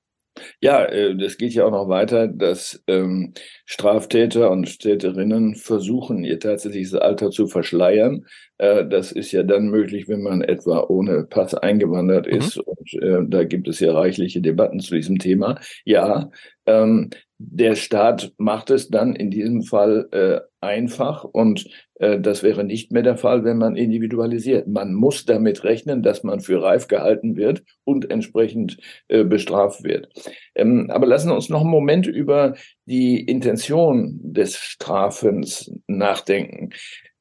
Ja, 0.60 0.84
äh, 0.86 1.16
das 1.16 1.38
geht 1.38 1.54
ja 1.54 1.66
auch 1.66 1.72
noch 1.72 1.88
weiter, 1.88 2.28
dass 2.28 2.84
ähm, 2.88 3.34
Straftäter 3.66 4.52
und 4.52 4.80
Täterinnen 4.80 5.56
versuchen, 5.56 6.24
ihr 6.24 6.40
tatsächliches 6.40 6.94
Alter 6.94 7.32
zu 7.32 7.48
verschleiern. 7.48 8.26
Äh, 8.58 8.86
das 8.86 9.12
ist 9.12 9.32
ja 9.32 9.44
dann 9.44 9.70
möglich, 9.70 10.10
wenn 10.10 10.22
man 10.22 10.42
etwa 10.42 10.86
ohne 10.90 11.24
Pass 11.24 11.54
eingewandert 11.54 12.28
mhm. 12.28 12.38
ist. 12.38 12.58
Mhm. 12.58 12.64
Und 12.66 12.94
äh, 13.02 13.20
da 13.28 13.44
gibt 13.46 13.68
es 13.68 13.80
ja 13.80 13.94
reichliche 13.94 14.42
Debatten 14.42 14.80
zu 14.80 14.96
diesem 14.96 15.20
Thema. 15.20 15.60
Ja, 15.86 16.30
ähm, 16.66 17.12
der 17.38 17.76
Staat 17.76 18.34
macht 18.38 18.70
es 18.70 18.90
dann 18.90 19.16
in 19.16 19.30
diesem 19.30 19.64
Fall 19.64 20.08
äh, 20.12 20.40
einfach 20.66 21.24
und 21.24 21.68
äh, 21.96 22.20
das 22.20 22.44
wäre 22.44 22.64
nicht 22.64 22.92
mehr 22.92 23.04
der 23.04 23.18
Fall, 23.18 23.44
wenn 23.44 23.58
man 23.58 23.76
individualisiert. 23.76 24.68
Man 24.68 24.94
muss 24.94 25.26
damit 25.26 25.64
rechnen, 25.64 26.04
dass 26.04 26.24
man 26.24 26.42
für 26.42 26.62
reif 26.62 26.88
gehalten 26.88 27.36
wird 27.36 27.64
und 27.84 28.12
entsprechend 28.12 28.78
äh, 29.08 29.24
bestraft 29.24 29.84
wird. 29.84 30.10
Ähm, 30.56 30.90
aber 30.90 31.06
lassen 31.06 31.30
wir 31.30 31.36
uns 31.36 31.50
noch 31.50 31.62
einen 31.62 31.70
Moment 31.70 32.08
über 32.08 32.56
die 32.86 33.24
Intention 33.24 34.20
des 34.22 34.58
Strafens 34.58 35.72
nachdenken. 35.88 36.72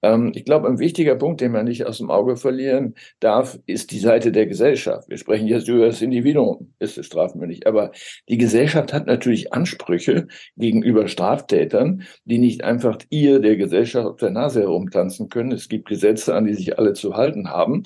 Ähm, 0.05 0.33
ich 0.35 0.45
glaube, 0.45 0.69
ein 0.69 0.79
wichtiger 0.79 1.17
Punkt, 1.17 1.41
den 1.41 1.53
man 1.53 1.65
nicht 1.65 1.87
aus 1.87 1.97
dem 1.97 2.11
Auge 2.11 2.37
verlieren 2.37 2.95
darf, 3.21 3.59
ist 3.65 3.91
die 3.91 3.99
Seite 3.99 4.33
der 4.33 4.47
Gesellschaft. 4.47 5.09
Wir 5.09 5.17
sprechen 5.17 5.47
jetzt 5.47 5.67
über 5.67 5.87
das 5.87 6.03
Individuum, 6.03 6.75
ist 6.79 6.99
es 6.99 7.07
strafmündig. 7.07 7.67
Aber 7.67 7.91
die 8.29 8.37
Gesellschaft 8.37 8.93
hat 8.93 9.07
natürlich 9.07 9.55
Ansprüche 9.55 10.27
gegenüber 10.59 11.09
Straftätern, 11.09 12.03
die 12.27 12.39
nicht 12.39 12.65
einfach 12.65 12.99
ihr 13.09 13.41
der 13.41 13.57
Gesellschaft 13.57 14.07
auf 14.07 14.17
der 14.19 14.31
Nase 14.31 14.61
herumtanzen 14.61 15.31
können. 15.31 15.53
Es 15.53 15.71
gibt 15.71 15.89
Gesetze, 15.89 16.35
an 16.35 16.45
die 16.45 16.55
sich 16.55 16.79
alle 16.79 16.93
zu 16.93 17.15
halten 17.15 17.49
haben. 17.49 17.85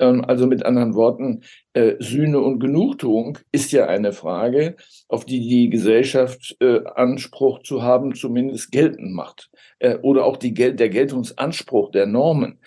Ähm, 0.00 0.24
also 0.24 0.46
mit 0.46 0.64
anderen 0.64 0.94
Worten, 0.94 1.42
äh, 1.74 1.94
Sühne 2.00 2.40
und 2.40 2.58
Genugtuung 2.58 3.38
ist 3.52 3.70
ja 3.70 3.86
eine 3.86 4.12
Frage, 4.12 4.76
auf 5.08 5.24
die 5.24 5.40
die 5.48 5.70
Gesellschaft 5.70 6.56
äh, 6.60 6.80
Anspruch 6.94 7.62
zu 7.62 7.82
haben 7.82 8.14
zumindest 8.14 8.72
geltend 8.72 9.12
macht. 9.14 9.50
Äh, 9.78 9.98
oder 9.98 10.24
auch 10.24 10.36
die, 10.36 10.52
der 10.52 10.88
Geltungsanspruch 10.88 11.90
der 11.92 12.06
Normen 12.06 12.58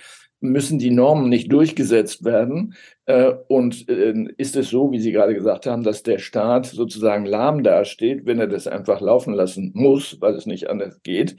müssen 0.44 0.80
die 0.80 0.92
Normen 0.92 1.30
nicht 1.30 1.52
durchgesetzt 1.52 2.24
werden, 2.24 2.76
äh, 3.06 3.34
und 3.48 3.90
äh, 3.90 4.14
ist 4.38 4.56
es 4.56 4.70
so, 4.70 4.92
wie 4.92 5.00
Sie 5.00 5.12
gerade 5.12 5.34
gesagt 5.34 5.66
haben, 5.66 5.84
dass 5.84 6.04
der 6.04 6.20
Staat 6.20 6.68
sozusagen 6.68 7.26
lahm 7.26 7.62
dasteht, 7.64 8.26
wenn 8.26 8.40
er 8.40 8.48
das 8.48 8.66
einfach 8.66 9.02
laufen 9.02 9.34
lassen 9.34 9.72
muss, 9.74 10.22
weil 10.22 10.36
es 10.36 10.46
nicht 10.46 10.70
anders 10.70 11.02
geht? 11.04 11.36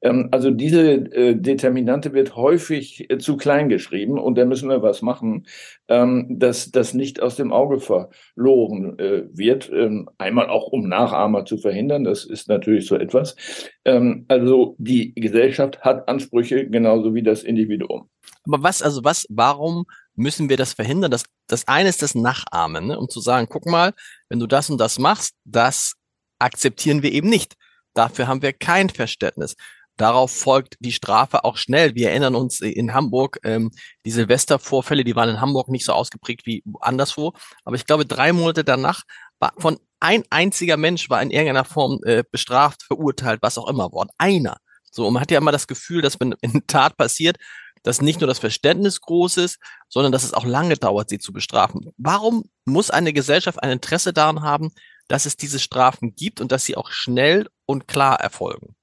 Ähm, 0.00 0.28
also 0.30 0.52
diese 0.52 0.92
äh, 0.92 1.34
Determinante 1.34 2.12
wird 2.12 2.36
häufig 2.36 3.08
zu 3.18 3.36
klein 3.36 3.68
geschrieben 3.68 4.18
und 4.18 4.38
da 4.38 4.44
müssen 4.44 4.68
wir 4.68 4.80
was 4.82 5.02
machen, 5.02 5.46
ähm, 5.88 6.36
dass 6.38 6.70
das 6.70 6.94
nicht 6.94 7.20
aus 7.20 7.34
dem 7.34 7.52
Auge 7.52 7.80
verloren 7.80 8.96
wird. 9.32 9.70
Ähm, 9.72 10.08
einmal 10.18 10.48
auch, 10.48 10.68
um 10.68 10.88
Nachahmer 10.88 11.44
zu 11.44 11.58
verhindern, 11.58 12.04
das 12.04 12.24
ist 12.24 12.48
natürlich 12.48 12.86
so 12.86 12.96
etwas. 12.96 13.36
Also 13.84 14.76
die 14.78 15.14
Gesellschaft 15.14 15.80
hat 15.80 16.08
Ansprüche 16.08 16.68
genauso 16.68 17.14
wie 17.14 17.22
das 17.22 17.42
Individuum. 17.42 18.08
Aber 18.44 18.62
was, 18.62 18.82
also 18.82 19.04
was, 19.04 19.26
warum 19.28 19.86
müssen 20.18 20.48
wir 20.48 20.56
das 20.56 20.74
verhindern. 20.74 21.10
Das, 21.10 21.24
das 21.46 21.66
eine 21.68 21.88
ist 21.88 22.02
das 22.02 22.14
Nachahmen, 22.14 22.88
ne? 22.88 22.98
um 22.98 23.08
zu 23.08 23.20
sagen, 23.20 23.46
guck 23.48 23.66
mal, 23.66 23.94
wenn 24.28 24.40
du 24.40 24.46
das 24.46 24.68
und 24.68 24.78
das 24.78 24.98
machst, 24.98 25.34
das 25.44 25.94
akzeptieren 26.38 27.02
wir 27.02 27.12
eben 27.12 27.28
nicht. 27.28 27.54
Dafür 27.94 28.26
haben 28.26 28.42
wir 28.42 28.52
kein 28.52 28.90
Verständnis. 28.90 29.54
Darauf 29.96 30.30
folgt 30.30 30.76
die 30.80 30.92
Strafe 30.92 31.44
auch 31.44 31.56
schnell. 31.56 31.94
Wir 31.94 32.10
erinnern 32.10 32.34
uns 32.34 32.60
in 32.60 32.94
Hamburg, 32.94 33.38
ähm, 33.42 33.70
die 34.04 34.10
Silvestervorfälle, 34.10 35.02
die 35.02 35.16
waren 35.16 35.28
in 35.28 35.40
Hamburg 35.40 35.68
nicht 35.68 35.84
so 35.84 35.92
ausgeprägt 35.92 36.46
wie 36.46 36.62
anderswo. 36.80 37.32
Aber 37.64 37.74
ich 37.74 37.86
glaube, 37.86 38.06
drei 38.06 38.32
Monate 38.32 38.62
danach 38.62 39.02
war 39.40 39.54
von 39.58 39.78
ein 40.00 40.22
einziger 40.30 40.76
Mensch 40.76 41.10
war 41.10 41.20
in 41.20 41.32
irgendeiner 41.32 41.64
Form 41.64 41.98
äh, 42.04 42.22
bestraft, 42.30 42.84
verurteilt, 42.84 43.40
was 43.42 43.58
auch 43.58 43.68
immer 43.68 43.90
worden. 43.90 44.10
Einer. 44.18 44.58
So, 44.92 45.06
und 45.06 45.14
man 45.14 45.20
hat 45.20 45.30
ja 45.32 45.38
immer 45.38 45.52
das 45.52 45.66
Gefühl, 45.66 46.02
dass 46.02 46.20
wenn 46.20 46.34
eine 46.42 46.66
Tat 46.66 46.96
passiert, 46.96 47.36
dass 47.82 48.02
nicht 48.02 48.20
nur 48.20 48.28
das 48.28 48.38
Verständnis 48.38 49.00
groß 49.00 49.36
ist, 49.38 49.58
sondern 49.88 50.12
dass 50.12 50.24
es 50.24 50.34
auch 50.34 50.44
lange 50.44 50.76
dauert, 50.76 51.10
sie 51.10 51.18
zu 51.18 51.32
bestrafen. 51.32 51.90
Warum 51.96 52.44
muss 52.64 52.90
eine 52.90 53.12
Gesellschaft 53.12 53.62
ein 53.62 53.70
Interesse 53.70 54.12
daran 54.12 54.42
haben, 54.42 54.72
dass 55.08 55.26
es 55.26 55.36
diese 55.36 55.58
Strafen 55.58 56.14
gibt 56.14 56.40
und 56.40 56.52
dass 56.52 56.64
sie 56.64 56.76
auch 56.76 56.90
schnell 56.90 57.48
und 57.66 57.88
klar 57.88 58.20
erfolgen? 58.20 58.74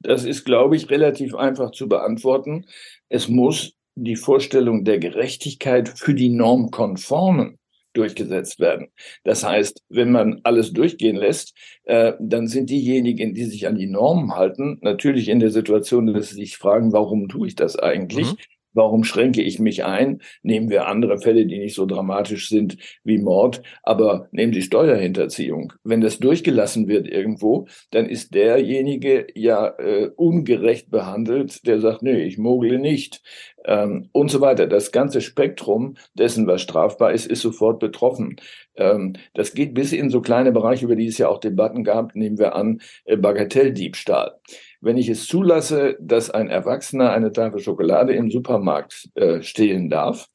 Das 0.00 0.24
ist, 0.24 0.44
glaube 0.44 0.76
ich, 0.76 0.90
relativ 0.90 1.34
einfach 1.34 1.70
zu 1.70 1.88
beantworten. 1.88 2.66
Es 3.08 3.28
muss 3.28 3.74
die 3.94 4.16
Vorstellung 4.16 4.84
der 4.84 4.98
Gerechtigkeit 4.98 5.88
für 5.88 6.14
die 6.14 6.30
Normkonformen 6.30 7.59
durchgesetzt 7.92 8.60
werden. 8.60 8.88
Das 9.24 9.44
heißt, 9.44 9.82
wenn 9.88 10.10
man 10.10 10.40
alles 10.44 10.72
durchgehen 10.72 11.16
lässt, 11.16 11.56
äh, 11.84 12.14
dann 12.20 12.46
sind 12.46 12.70
diejenigen, 12.70 13.34
die 13.34 13.44
sich 13.44 13.66
an 13.66 13.76
die 13.76 13.86
Normen 13.86 14.34
halten, 14.34 14.78
natürlich 14.82 15.28
in 15.28 15.40
der 15.40 15.50
Situation, 15.50 16.06
dass 16.12 16.30
sie 16.30 16.36
sich 16.36 16.56
fragen, 16.56 16.92
warum 16.92 17.28
tue 17.28 17.48
ich 17.48 17.54
das 17.54 17.76
eigentlich? 17.76 18.32
Mhm. 18.32 18.36
Warum 18.72 19.02
schränke 19.02 19.42
ich 19.42 19.58
mich 19.58 19.84
ein? 19.84 20.20
Nehmen 20.42 20.70
wir 20.70 20.86
andere 20.86 21.18
Fälle, 21.18 21.46
die 21.46 21.58
nicht 21.58 21.74
so 21.74 21.86
dramatisch 21.86 22.48
sind 22.48 22.76
wie 23.02 23.18
Mord, 23.18 23.62
aber 23.82 24.28
nehmen 24.30 24.52
Sie 24.52 24.62
Steuerhinterziehung. 24.62 25.72
Wenn 25.82 26.00
das 26.00 26.20
durchgelassen 26.20 26.86
wird 26.86 27.08
irgendwo, 27.08 27.66
dann 27.90 28.06
ist 28.08 28.34
derjenige 28.34 29.26
ja 29.34 29.74
äh, 29.78 30.10
ungerecht 30.14 30.90
behandelt, 30.90 31.66
der 31.66 31.80
sagt, 31.80 32.02
nee, 32.02 32.22
ich 32.22 32.38
mogle 32.38 32.78
nicht 32.78 33.22
ähm, 33.64 34.08
und 34.12 34.30
so 34.30 34.40
weiter. 34.40 34.66
Das 34.66 34.92
ganze 34.92 35.20
Spektrum 35.20 35.96
dessen, 36.14 36.46
was 36.46 36.62
strafbar 36.62 37.12
ist, 37.12 37.26
ist 37.26 37.42
sofort 37.42 37.78
betroffen. 37.80 38.36
Ähm, 38.76 39.14
das 39.34 39.54
geht 39.54 39.74
bis 39.74 39.92
in 39.92 40.10
so 40.10 40.20
kleine 40.20 40.52
Bereiche, 40.52 40.84
über 40.84 40.96
die 40.96 41.06
es 41.06 41.18
ja 41.18 41.28
auch 41.28 41.38
Debatten 41.38 41.84
gab, 41.84 42.14
nehmen 42.14 42.38
wir 42.38 42.54
an, 42.54 42.80
äh, 43.04 43.16
Bagatelldiebstahl. 43.16 44.38
Wenn 44.80 44.96
ich 44.96 45.08
es 45.08 45.26
zulasse, 45.26 45.96
dass 46.00 46.30
ein 46.30 46.48
Erwachsener 46.48 47.12
eine 47.12 47.32
Tafel 47.32 47.60
Schokolade 47.60 48.14
im 48.14 48.30
Supermarkt 48.30 49.10
äh, 49.14 49.42
stehlen 49.42 49.90
darf, 49.90 50.28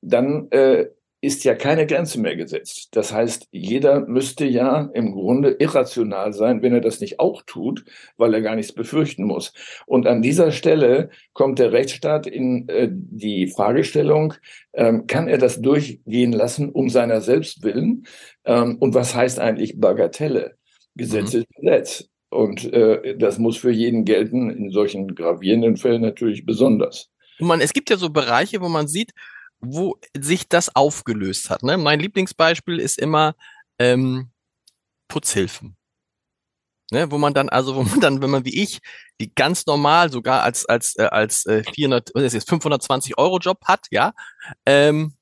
dann 0.00 0.48
äh, 0.50 0.86
ist 1.20 1.44
ja 1.44 1.54
keine 1.54 1.86
Grenze 1.86 2.20
mehr 2.20 2.36
gesetzt. 2.36 2.88
Das 2.92 3.12
heißt, 3.12 3.48
jeder 3.50 4.06
müsste 4.06 4.44
ja 4.44 4.88
im 4.94 5.12
Grunde 5.12 5.50
irrational 5.58 6.32
sein, 6.32 6.62
wenn 6.62 6.72
er 6.72 6.80
das 6.80 7.00
nicht 7.00 7.18
auch 7.18 7.42
tut, 7.42 7.84
weil 8.16 8.34
er 8.34 8.40
gar 8.40 8.54
nichts 8.54 8.72
befürchten 8.72 9.24
muss. 9.24 9.52
Und 9.86 10.06
an 10.06 10.22
dieser 10.22 10.52
Stelle 10.52 11.10
kommt 11.32 11.58
der 11.58 11.72
Rechtsstaat 11.72 12.26
in 12.26 12.68
äh, 12.68 12.88
die 12.90 13.48
Fragestellung, 13.48 14.34
ähm, 14.74 15.06
kann 15.06 15.26
er 15.26 15.38
das 15.38 15.60
durchgehen 15.60 16.32
lassen 16.32 16.70
um 16.70 16.88
seiner 16.88 17.20
selbst 17.20 17.64
willen? 17.64 18.06
Ähm, 18.44 18.76
und 18.78 18.94
was 18.94 19.14
heißt 19.14 19.40
eigentlich 19.40 19.80
Bagatelle? 19.80 20.56
Gesetz 20.94 21.34
mhm. 21.34 21.40
ist 21.40 21.48
Gesetz. 21.56 22.08
Und 22.30 22.72
äh, 22.72 23.16
das 23.16 23.38
muss 23.38 23.56
für 23.56 23.70
jeden 23.70 24.04
gelten, 24.04 24.50
in 24.50 24.70
solchen 24.70 25.14
gravierenden 25.14 25.76
Fällen 25.76 26.02
natürlich 26.02 26.44
besonders. 26.44 27.10
Man, 27.40 27.60
es 27.60 27.72
gibt 27.72 27.88
ja 27.90 27.96
so 27.96 28.10
Bereiche, 28.10 28.60
wo 28.60 28.68
man 28.68 28.86
sieht, 28.86 29.12
wo 29.60 29.98
sich 30.16 30.48
das 30.48 30.74
aufgelöst 30.74 31.50
hat. 31.50 31.62
Ne? 31.62 31.76
Mein 31.76 32.00
Lieblingsbeispiel 32.00 32.78
ist 32.78 32.98
immer 32.98 33.34
ähm, 33.78 34.30
Putzhilfen. 35.08 35.76
Ne, 36.90 37.10
wo 37.10 37.18
man 37.18 37.34
dann, 37.34 37.50
also 37.50 37.76
wo 37.76 37.82
man 37.82 38.00
dann, 38.00 38.22
wenn 38.22 38.30
man 38.30 38.46
wie 38.46 38.62
ich, 38.62 38.80
die 39.20 39.34
ganz 39.34 39.66
normal 39.66 40.10
sogar 40.10 40.42
als 40.42 40.64
als 40.64 40.96
äh, 40.96 41.02
als 41.02 41.44
äh, 41.44 41.62
400, 41.74 42.12
was 42.14 42.22
ist 42.22 42.32
jetzt 42.32 42.48
520 42.48 43.18
Euro 43.18 43.38
Job 43.38 43.60
hat, 43.66 43.88
ja, 43.90 44.14
ähm, 44.64 45.14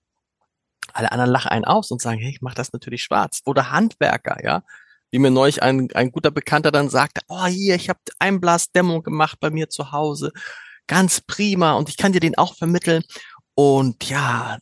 alle 0.93 1.11
anderen 1.11 1.31
lachen 1.33 1.49
einen 1.49 1.65
aus 1.65 1.91
und 1.91 2.01
sagen, 2.01 2.21
hey, 2.21 2.31
ich 2.31 2.41
mache 2.41 2.55
das 2.55 2.73
natürlich 2.73 3.03
schwarz. 3.03 3.43
Oder 3.45 3.71
Handwerker, 3.73 4.45
ja, 4.45 4.63
wie 5.11 5.19
mir 5.19 5.31
neulich 5.31 5.63
ein, 5.63 5.89
ein 5.95 6.13
guter 6.13 6.31
Bekannter 6.31 6.71
dann 6.71 6.89
sagte, 6.89 7.23
oh 7.29 7.47
hier, 7.47 7.75
ich 7.75 7.89
habe 7.89 8.01
Einblasdämmung 8.19 9.03
gemacht 9.03 9.39
bei 9.41 9.51
mir 9.51 9.69
zu 9.69 9.93
Hause, 9.93 10.33
ganz 10.87 11.21
prima 11.21 11.73
und 11.75 11.89
ich 11.89 11.97
kann 11.97 12.13
dir 12.13 12.21
den 12.21 12.39
auch 12.39 12.55
vermitteln. 12.57 13.03
Und 13.57 14.09
ja, 14.09 14.59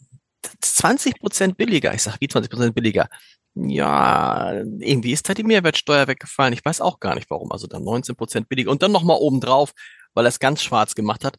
20 0.60 1.18
Prozent 1.18 1.56
billiger. 1.56 1.92
Ich 1.94 2.02
sag, 2.02 2.20
wie 2.20 2.28
20 2.28 2.50
Prozent 2.50 2.74
billiger? 2.74 3.08
Ja, 3.54 4.52
irgendwie 4.78 5.12
ist 5.12 5.28
da 5.28 5.34
die 5.34 5.42
Mehrwertsteuer 5.42 6.06
weggefallen. 6.06 6.54
Ich 6.54 6.64
weiß 6.64 6.80
auch 6.80 7.00
gar 7.00 7.14
nicht 7.14 7.28
warum. 7.28 7.50
Also 7.52 7.66
dann 7.66 7.82
19 7.82 8.14
Prozent 8.14 8.48
billiger 8.48 8.70
und 8.70 8.82
dann 8.82 8.92
nochmal 8.92 9.18
obendrauf, 9.20 9.72
weil 10.14 10.26
er 10.26 10.28
es 10.28 10.38
ganz 10.38 10.62
schwarz 10.62 10.94
gemacht 10.94 11.24
hat. 11.24 11.36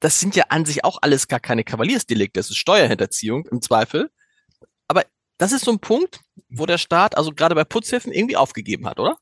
Das 0.00 0.18
sind 0.18 0.34
ja 0.34 0.46
an 0.48 0.64
sich 0.64 0.84
auch 0.84 0.98
alles 1.00 1.28
gar 1.28 1.40
keine 1.40 1.64
Kavaliersdelikte. 1.64 2.40
Das 2.40 2.50
ist 2.50 2.56
Steuerhinterziehung 2.56 3.46
im 3.50 3.62
Zweifel. 3.62 4.10
Aber 4.88 5.04
das 5.38 5.52
ist 5.52 5.64
so 5.64 5.70
ein 5.70 5.80
Punkt, 5.80 6.20
wo 6.48 6.66
der 6.66 6.78
Staat, 6.78 7.16
also 7.16 7.32
gerade 7.32 7.54
bei 7.54 7.64
Putzhilfen, 7.64 8.12
irgendwie 8.12 8.36
aufgegeben 8.36 8.88
hat, 8.88 8.98
oder? 8.98 9.18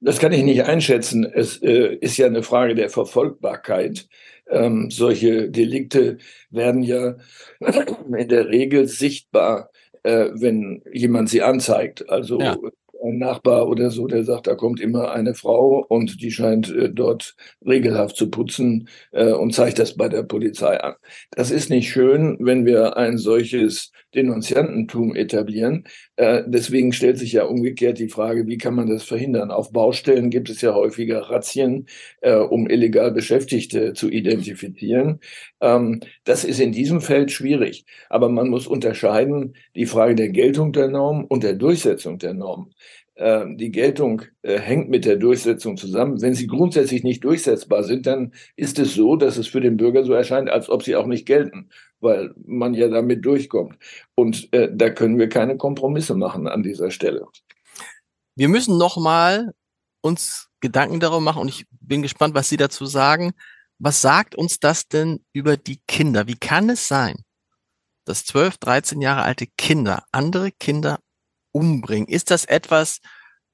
Das 0.00 0.18
kann 0.18 0.32
ich 0.32 0.42
nicht 0.42 0.64
einschätzen. 0.64 1.24
Es 1.24 1.62
äh, 1.62 1.94
ist 1.96 2.16
ja 2.16 2.26
eine 2.26 2.42
Frage 2.42 2.74
der 2.74 2.88
Verfolgbarkeit. 2.88 4.08
Ähm, 4.50 4.90
solche 4.90 5.50
Delikte 5.50 6.18
werden 6.50 6.82
ja 6.82 7.16
in 8.16 8.28
der 8.28 8.48
Regel 8.48 8.86
sichtbar, 8.86 9.70
äh, 10.02 10.28
wenn 10.32 10.82
jemand 10.92 11.28
sie 11.28 11.42
anzeigt. 11.42 12.08
Also 12.10 12.40
ja. 12.40 12.56
ein 13.04 13.18
Nachbar 13.18 13.68
oder 13.68 13.90
so, 13.90 14.06
der 14.06 14.24
sagt, 14.24 14.46
da 14.46 14.54
kommt 14.54 14.80
immer 14.80 15.12
eine 15.12 15.34
Frau 15.34 15.84
und 15.88 16.20
die 16.20 16.30
scheint 16.30 16.70
äh, 16.70 16.90
dort 16.90 17.36
regelhaft 17.64 18.16
zu 18.16 18.30
putzen 18.30 18.88
äh, 19.12 19.32
und 19.32 19.54
zeigt 19.54 19.78
das 19.78 19.96
bei 19.96 20.08
der 20.08 20.22
Polizei 20.22 20.80
an. 20.80 20.94
Das 21.30 21.50
ist 21.50 21.70
nicht 21.70 21.90
schön, 21.90 22.36
wenn 22.40 22.66
wir 22.66 22.96
ein 22.96 23.18
solches 23.18 23.92
Denunziantentum 24.14 25.14
etablieren. 25.14 25.84
Äh, 26.16 26.42
deswegen 26.46 26.92
stellt 26.92 27.18
sich 27.18 27.32
ja 27.32 27.44
umgekehrt 27.44 27.98
die 27.98 28.08
Frage, 28.08 28.46
wie 28.46 28.58
kann 28.58 28.74
man 28.74 28.88
das 28.88 29.04
verhindern? 29.04 29.50
Auf 29.50 29.72
Baustellen 29.72 30.30
gibt 30.30 30.50
es 30.50 30.60
ja 30.60 30.74
häufiger 30.74 31.20
Razzien, 31.30 31.86
äh, 32.20 32.34
um 32.34 32.68
illegal 32.68 33.12
Beschäftigte 33.12 33.92
zu 33.94 34.10
identifizieren. 34.10 35.20
Ähm, 35.60 36.00
das 36.24 36.44
ist 36.44 36.60
in 36.60 36.72
diesem 36.72 37.00
Feld 37.00 37.30
schwierig. 37.32 37.84
Aber 38.08 38.28
man 38.28 38.48
muss 38.48 38.66
unterscheiden 38.66 39.54
die 39.74 39.86
Frage 39.86 40.14
der 40.14 40.30
Geltung 40.30 40.72
der 40.72 40.88
Norm 40.88 41.24
und 41.24 41.42
der 41.42 41.54
Durchsetzung 41.54 42.18
der 42.18 42.34
Norm. 42.34 42.72
Ähm, 43.20 43.58
die 43.58 43.70
Geltung 43.70 44.22
äh, 44.40 44.58
hängt 44.58 44.88
mit 44.88 45.04
der 45.04 45.16
Durchsetzung 45.16 45.76
zusammen. 45.76 46.22
Wenn 46.22 46.34
sie 46.34 46.46
grundsätzlich 46.46 47.04
nicht 47.04 47.22
durchsetzbar 47.22 47.84
sind, 47.84 48.06
dann 48.06 48.32
ist 48.56 48.78
es 48.78 48.94
so, 48.94 49.14
dass 49.14 49.36
es 49.36 49.46
für 49.46 49.60
den 49.60 49.76
Bürger 49.76 50.04
so 50.04 50.14
erscheint, 50.14 50.48
als 50.48 50.70
ob 50.70 50.82
sie 50.82 50.96
auch 50.96 51.04
nicht 51.04 51.26
gelten, 51.26 51.68
weil 52.00 52.32
man 52.46 52.72
ja 52.72 52.88
damit 52.88 53.22
durchkommt. 53.26 53.76
Und 54.14 54.50
äh, 54.54 54.70
da 54.72 54.88
können 54.88 55.18
wir 55.18 55.28
keine 55.28 55.58
Kompromisse 55.58 56.14
machen 56.14 56.48
an 56.48 56.62
dieser 56.62 56.90
Stelle. 56.90 57.26
Wir 58.36 58.48
müssen 58.48 58.78
nochmal 58.78 59.52
uns 60.00 60.48
Gedanken 60.60 60.98
darüber 60.98 61.20
machen 61.20 61.42
und 61.42 61.48
ich 61.48 61.66
bin 61.78 62.00
gespannt, 62.00 62.34
was 62.34 62.48
Sie 62.48 62.56
dazu 62.56 62.86
sagen. 62.86 63.32
Was 63.78 64.00
sagt 64.00 64.34
uns 64.34 64.60
das 64.60 64.88
denn 64.88 65.22
über 65.34 65.58
die 65.58 65.80
Kinder? 65.86 66.26
Wie 66.26 66.36
kann 66.36 66.70
es 66.70 66.88
sein, 66.88 67.16
dass 68.06 68.24
12, 68.24 68.56
13 68.56 69.02
Jahre 69.02 69.22
alte 69.22 69.46
Kinder 69.58 70.04
andere 70.10 70.52
Kinder 70.52 71.00
umbringen? 71.52 72.08
Ist 72.08 72.30
das 72.30 72.44
etwas, 72.44 73.00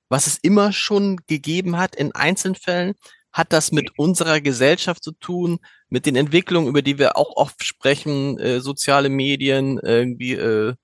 was 0.09 0.27
es 0.27 0.39
immer 0.39 0.73
schon 0.73 1.19
gegeben 1.27 1.79
hat 1.79 1.97
in 1.97 2.15
Einzelfällen? 2.15 2.95
Hat 3.33 3.53
das 3.53 3.73
mit 3.73 3.99
unserer 3.99 4.41
Gesellschaft 4.41 5.03
zu 5.03 5.13
tun, 5.13 5.59
mit 5.89 6.07
den 6.07 6.17
Entwicklungen, 6.17 6.69
über 6.69 6.83
die 6.83 6.99
wir 6.99 7.17
auch 7.17 7.37
oft 7.37 7.65
sprechen, 7.65 8.39
äh, 8.39 8.61
soziale 8.61 9.09
Medien, 9.09 9.79
irgendwie 9.79 10.33
äh, 10.33 10.75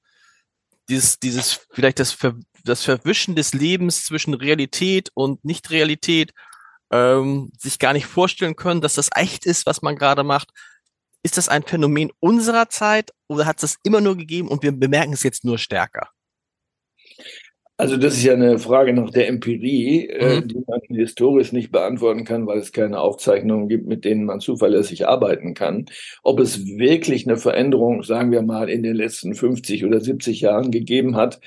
dieses, 0.88 1.18
dieses 1.18 1.66
vielleicht 1.72 1.98
das, 1.98 2.12
Ver, 2.12 2.34
das 2.64 2.84
Verwischen 2.84 3.34
des 3.34 3.54
Lebens 3.54 4.04
zwischen 4.04 4.34
Realität 4.34 5.10
und 5.14 5.44
Nicht-Realität, 5.44 6.32
ähm, 6.92 7.50
sich 7.58 7.78
gar 7.78 7.94
nicht 7.94 8.06
vorstellen 8.06 8.54
können, 8.54 8.80
dass 8.82 8.94
das 8.94 9.08
echt 9.14 9.46
ist, 9.46 9.66
was 9.66 9.82
man 9.82 9.96
gerade 9.96 10.24
macht. 10.24 10.50
Ist 11.22 11.38
das 11.38 11.48
ein 11.48 11.62
Phänomen 11.62 12.10
unserer 12.20 12.68
Zeit 12.68 13.12
oder 13.28 13.46
hat 13.46 13.56
es 13.62 13.72
das 13.72 13.80
immer 13.84 14.00
nur 14.00 14.16
gegeben 14.16 14.48
und 14.48 14.62
wir 14.62 14.72
bemerken 14.72 15.12
es 15.12 15.22
jetzt 15.22 15.44
nur 15.44 15.58
stärker? 15.58 16.10
Also 17.82 17.96
das 17.96 18.14
ist 18.14 18.22
ja 18.22 18.34
eine 18.34 18.60
Frage 18.60 18.92
nach 18.92 19.10
der 19.10 19.26
Empirie, 19.26 20.06
äh, 20.06 20.36
mhm. 20.36 20.46
die 20.46 20.62
man 20.68 20.80
historisch 20.90 21.50
nicht 21.50 21.72
beantworten 21.72 22.24
kann, 22.24 22.46
weil 22.46 22.58
es 22.58 22.70
keine 22.70 23.00
Aufzeichnungen 23.00 23.68
gibt, 23.68 23.88
mit 23.88 24.04
denen 24.04 24.24
man 24.24 24.38
zuverlässig 24.38 25.08
arbeiten 25.08 25.54
kann. 25.54 25.86
Ob 26.22 26.38
es 26.38 26.64
wirklich 26.64 27.26
eine 27.26 27.38
Veränderung, 27.38 28.04
sagen 28.04 28.30
wir 28.30 28.42
mal, 28.42 28.70
in 28.70 28.84
den 28.84 28.94
letzten 28.94 29.34
50 29.34 29.84
oder 29.84 30.00
70 30.00 30.42
Jahren 30.42 30.70
gegeben 30.70 31.16
hat, 31.16 31.40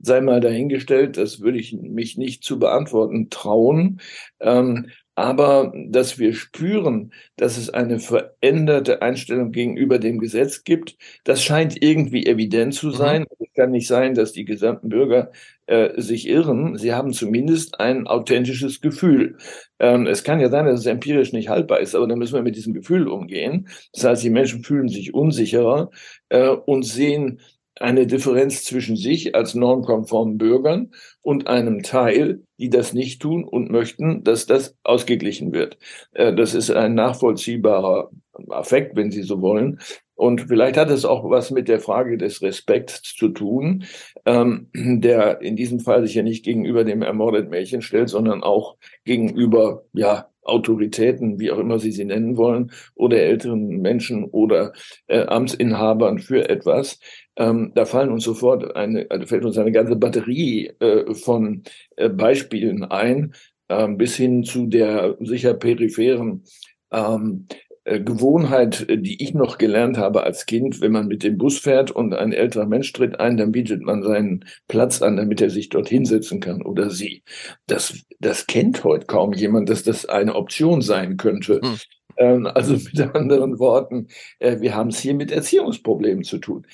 sei 0.00 0.22
mal 0.22 0.40
dahingestellt. 0.40 1.18
Das 1.18 1.40
würde 1.42 1.58
ich 1.58 1.74
mich 1.74 2.16
nicht 2.16 2.42
zu 2.42 2.58
beantworten 2.58 3.28
trauen. 3.28 4.00
Ähm, 4.40 4.86
aber 5.14 5.72
dass 5.88 6.18
wir 6.18 6.34
spüren, 6.34 7.12
dass 7.36 7.58
es 7.58 7.68
eine 7.70 7.98
veränderte 7.98 9.02
Einstellung 9.02 9.52
gegenüber 9.52 9.98
dem 9.98 10.18
Gesetz 10.18 10.64
gibt, 10.64 10.96
das 11.24 11.42
scheint 11.42 11.82
irgendwie 11.82 12.26
evident 12.26 12.74
zu 12.74 12.88
mhm. 12.88 12.92
sein. 12.92 13.20
Mhm. 13.22 13.26
Es 13.46 13.52
kann 13.54 13.70
nicht 13.70 13.86
sein, 13.86 14.14
dass 14.14 14.32
die 14.32 14.44
gesamten 14.44 14.88
Bürger 14.88 15.30
äh, 15.66 16.00
sich 16.00 16.26
irren. 16.28 16.76
Sie 16.78 16.94
haben 16.94 17.12
zumindest 17.12 17.80
ein 17.80 18.06
authentisches 18.06 18.80
Gefühl. 18.80 19.36
Ähm, 19.78 20.06
es 20.06 20.24
kann 20.24 20.40
ja 20.40 20.48
sein, 20.48 20.64
dass 20.66 20.80
es 20.80 20.86
empirisch 20.86 21.32
nicht 21.32 21.48
haltbar 21.48 21.80
ist, 21.80 21.94
aber 21.94 22.06
dann 22.06 22.18
müssen 22.18 22.34
wir 22.34 22.42
mit 22.42 22.56
diesem 22.56 22.72
Gefühl 22.72 23.08
umgehen. 23.08 23.68
Das 23.92 24.04
heißt, 24.04 24.24
die 24.24 24.30
Menschen 24.30 24.64
fühlen 24.64 24.88
sich 24.88 25.12
unsicherer 25.12 25.90
äh, 26.30 26.48
und 26.48 26.84
sehen 26.84 27.40
eine 27.80 28.06
Differenz 28.06 28.64
zwischen 28.64 28.96
sich 28.96 29.34
als 29.34 29.54
normkonformen 29.54 30.38
Bürgern 30.38 30.92
und 31.22 31.46
einem 31.46 31.82
Teil, 31.82 32.42
die 32.58 32.70
das 32.70 32.92
nicht 32.92 33.22
tun 33.22 33.44
und 33.44 33.70
möchten, 33.70 34.24
dass 34.24 34.46
das 34.46 34.76
ausgeglichen 34.82 35.52
wird. 35.52 35.78
Äh, 36.12 36.34
das 36.34 36.54
ist 36.54 36.70
ein 36.70 36.94
nachvollziehbarer 36.94 38.10
Affekt, 38.48 38.96
wenn 38.96 39.10
Sie 39.10 39.22
so 39.22 39.40
wollen. 39.40 39.80
Und 40.14 40.42
vielleicht 40.42 40.76
hat 40.76 40.90
es 40.90 41.04
auch 41.04 41.28
was 41.30 41.50
mit 41.50 41.68
der 41.68 41.80
Frage 41.80 42.16
des 42.18 42.42
Respekts 42.42 43.02
zu 43.02 43.28
tun, 43.30 43.84
ähm, 44.24 44.68
der 44.74 45.40
in 45.40 45.56
diesem 45.56 45.80
Fall 45.80 46.06
sich 46.06 46.14
ja 46.14 46.22
nicht 46.22 46.44
gegenüber 46.44 46.84
dem 46.84 47.02
ermordeten 47.02 47.50
Mädchen 47.50 47.82
stellt, 47.82 48.08
sondern 48.08 48.42
auch 48.42 48.76
gegenüber, 49.04 49.84
ja, 49.92 50.28
Autoritäten, 50.44 51.38
wie 51.38 51.52
auch 51.52 51.58
immer 51.58 51.78
Sie 51.78 51.92
sie 51.92 52.04
nennen 52.04 52.36
wollen, 52.36 52.72
oder 52.94 53.18
älteren 53.18 53.80
Menschen 53.80 54.24
oder 54.24 54.72
äh, 55.06 55.24
Amtsinhabern 55.24 56.18
für 56.18 56.48
etwas. 56.48 56.98
Ähm, 57.36 57.72
da 57.74 57.84
fallen 57.86 58.10
uns 58.10 58.24
sofort 58.24 58.76
eine, 58.76 59.06
also 59.10 59.26
fällt 59.26 59.44
uns 59.44 59.56
eine 59.56 59.72
ganze 59.72 59.96
Batterie 59.96 60.72
äh, 60.80 61.14
von 61.14 61.62
äh, 61.96 62.08
Beispielen 62.08 62.84
ein, 62.84 63.34
äh, 63.68 63.88
bis 63.88 64.16
hin 64.16 64.44
zu 64.44 64.66
der 64.66 65.16
sicher 65.20 65.54
peripheren 65.54 66.44
ähm, 66.90 67.46
äh, 67.84 68.00
Gewohnheit, 68.00 68.86
die 68.88 69.22
ich 69.22 69.34
noch 69.34 69.58
gelernt 69.58 69.98
habe 69.98 70.22
als 70.22 70.46
Kind, 70.46 70.80
wenn 70.80 70.92
man 70.92 71.08
mit 71.08 71.24
dem 71.24 71.36
Bus 71.36 71.58
fährt 71.58 71.90
und 71.90 72.14
ein 72.14 72.32
älterer 72.32 72.66
Mensch 72.66 72.92
tritt 72.92 73.18
ein, 73.18 73.36
dann 73.36 73.50
bietet 73.50 73.82
man 73.82 74.02
seinen 74.02 74.44
Platz 74.68 75.02
an, 75.02 75.16
damit 75.16 75.40
er 75.40 75.50
sich 75.50 75.68
dort 75.68 75.88
hinsetzen 75.88 76.38
kann 76.38 76.62
oder 76.62 76.90
sie. 76.90 77.24
Das, 77.66 78.04
das 78.20 78.46
kennt 78.46 78.84
heute 78.84 79.06
kaum 79.06 79.32
jemand, 79.32 79.68
dass 79.68 79.82
das 79.82 80.06
eine 80.06 80.36
Option 80.36 80.80
sein 80.80 81.16
könnte. 81.16 81.60
Hm. 81.62 81.78
Ähm, 82.18 82.46
also 82.46 82.74
mit 82.92 83.00
anderen 83.00 83.58
Worten, 83.58 84.08
äh, 84.38 84.60
wir 84.60 84.76
haben 84.76 84.90
es 84.90 85.00
hier 85.00 85.14
mit 85.14 85.32
Erziehungsproblemen 85.32 86.22
zu 86.22 86.38
tun. 86.38 86.66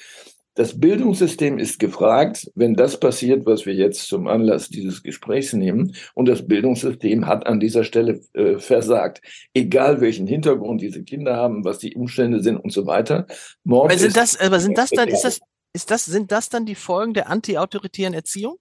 Das 0.58 0.80
Bildungssystem 0.80 1.56
ist 1.56 1.78
gefragt, 1.78 2.50
wenn 2.56 2.74
das 2.74 2.98
passiert, 2.98 3.46
was 3.46 3.64
wir 3.64 3.74
jetzt 3.74 4.08
zum 4.08 4.26
Anlass 4.26 4.68
dieses 4.68 5.04
Gesprächs 5.04 5.52
nehmen. 5.52 5.94
Und 6.14 6.26
das 6.26 6.48
Bildungssystem 6.48 7.28
hat 7.28 7.46
an 7.46 7.60
dieser 7.60 7.84
Stelle 7.84 8.22
äh, 8.32 8.58
versagt. 8.58 9.22
Egal 9.54 10.00
welchen 10.00 10.26
Hintergrund 10.26 10.80
diese 10.80 11.04
Kinder 11.04 11.36
haben, 11.36 11.64
was 11.64 11.78
die 11.78 11.94
Umstände 11.94 12.42
sind 12.42 12.56
und 12.56 12.72
so 12.72 12.86
weiter. 12.86 13.28
Mord 13.62 13.92
aber 13.92 14.00
sind 14.00 14.16
das, 14.16 14.40
aber 14.40 14.58
sind 14.58 14.76
das 14.76 14.90
dann, 14.90 15.06
ist 15.06 15.22
das, 15.22 15.38
ist 15.72 15.92
das, 15.92 16.06
sind 16.06 16.32
das 16.32 16.48
dann 16.48 16.66
die 16.66 16.74
Folgen 16.74 17.14
der 17.14 17.30
anti-autoritären 17.30 18.12
Erziehung? 18.12 18.56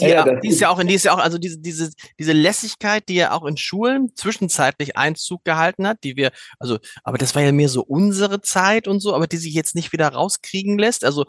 Die, 0.00 0.06
ja, 0.06 0.24
die 0.40 0.48
ist 0.48 0.60
ja 0.60 0.70
auch, 0.70 0.82
die 0.82 0.94
ist 0.94 1.04
ja 1.04 1.14
auch, 1.14 1.18
also 1.18 1.38
diese, 1.38 1.58
diese, 1.60 1.90
diese 2.18 2.32
Lässigkeit, 2.32 3.08
die 3.08 3.14
ja 3.14 3.30
auch 3.30 3.44
in 3.44 3.56
Schulen 3.56 4.10
zwischenzeitlich 4.16 4.96
Einzug 4.96 5.44
gehalten 5.44 5.86
hat, 5.86 5.98
die 6.02 6.16
wir, 6.16 6.32
also, 6.58 6.78
aber 7.04 7.16
das 7.16 7.34
war 7.36 7.42
ja 7.42 7.52
mehr 7.52 7.68
so 7.68 7.82
unsere 7.82 8.40
Zeit 8.40 8.88
und 8.88 8.98
so, 9.00 9.14
aber 9.14 9.28
die 9.28 9.36
sich 9.36 9.54
jetzt 9.54 9.76
nicht 9.76 9.92
wieder 9.92 10.08
rauskriegen 10.08 10.78
lässt. 10.78 11.04
Also, 11.04 11.26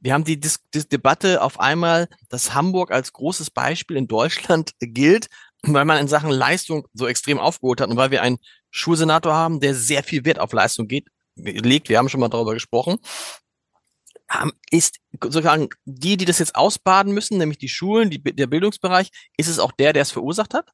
wir 0.00 0.14
haben 0.14 0.24
die, 0.24 0.38
Dis 0.38 0.58
die 0.74 0.88
Debatte 0.88 1.42
auf 1.42 1.60
einmal, 1.60 2.08
dass 2.28 2.54
Hamburg 2.54 2.90
als 2.90 3.12
großes 3.12 3.50
Beispiel 3.50 3.96
in 3.96 4.08
Deutschland 4.08 4.72
gilt, 4.80 5.28
weil 5.62 5.84
man 5.84 5.98
in 5.98 6.08
Sachen 6.08 6.30
Leistung 6.30 6.86
so 6.94 7.06
extrem 7.06 7.38
aufgeholt 7.38 7.80
hat 7.80 7.88
und 7.88 7.96
weil 7.96 8.10
wir 8.10 8.22
einen 8.22 8.38
Schulsenator 8.70 9.34
haben, 9.34 9.60
der 9.60 9.74
sehr 9.74 10.02
viel 10.02 10.24
Wert 10.24 10.40
auf 10.40 10.52
Leistung 10.52 10.88
geht, 10.88 11.06
legt. 11.36 11.88
Wir 11.88 11.98
haben 11.98 12.08
schon 12.08 12.20
mal 12.20 12.28
darüber 12.28 12.54
gesprochen 12.54 12.98
ist 14.70 14.98
sozusagen 15.22 15.68
die, 15.84 16.16
die 16.16 16.24
das 16.24 16.38
jetzt 16.38 16.54
ausbaden 16.54 17.12
müssen, 17.12 17.38
nämlich 17.38 17.58
die 17.58 17.68
Schulen, 17.68 18.10
die, 18.10 18.22
der 18.22 18.46
Bildungsbereich, 18.46 19.10
ist 19.36 19.48
es 19.48 19.58
auch 19.58 19.72
der, 19.72 19.92
der 19.92 20.02
es 20.02 20.10
verursacht 20.10 20.54
hat? 20.54 20.66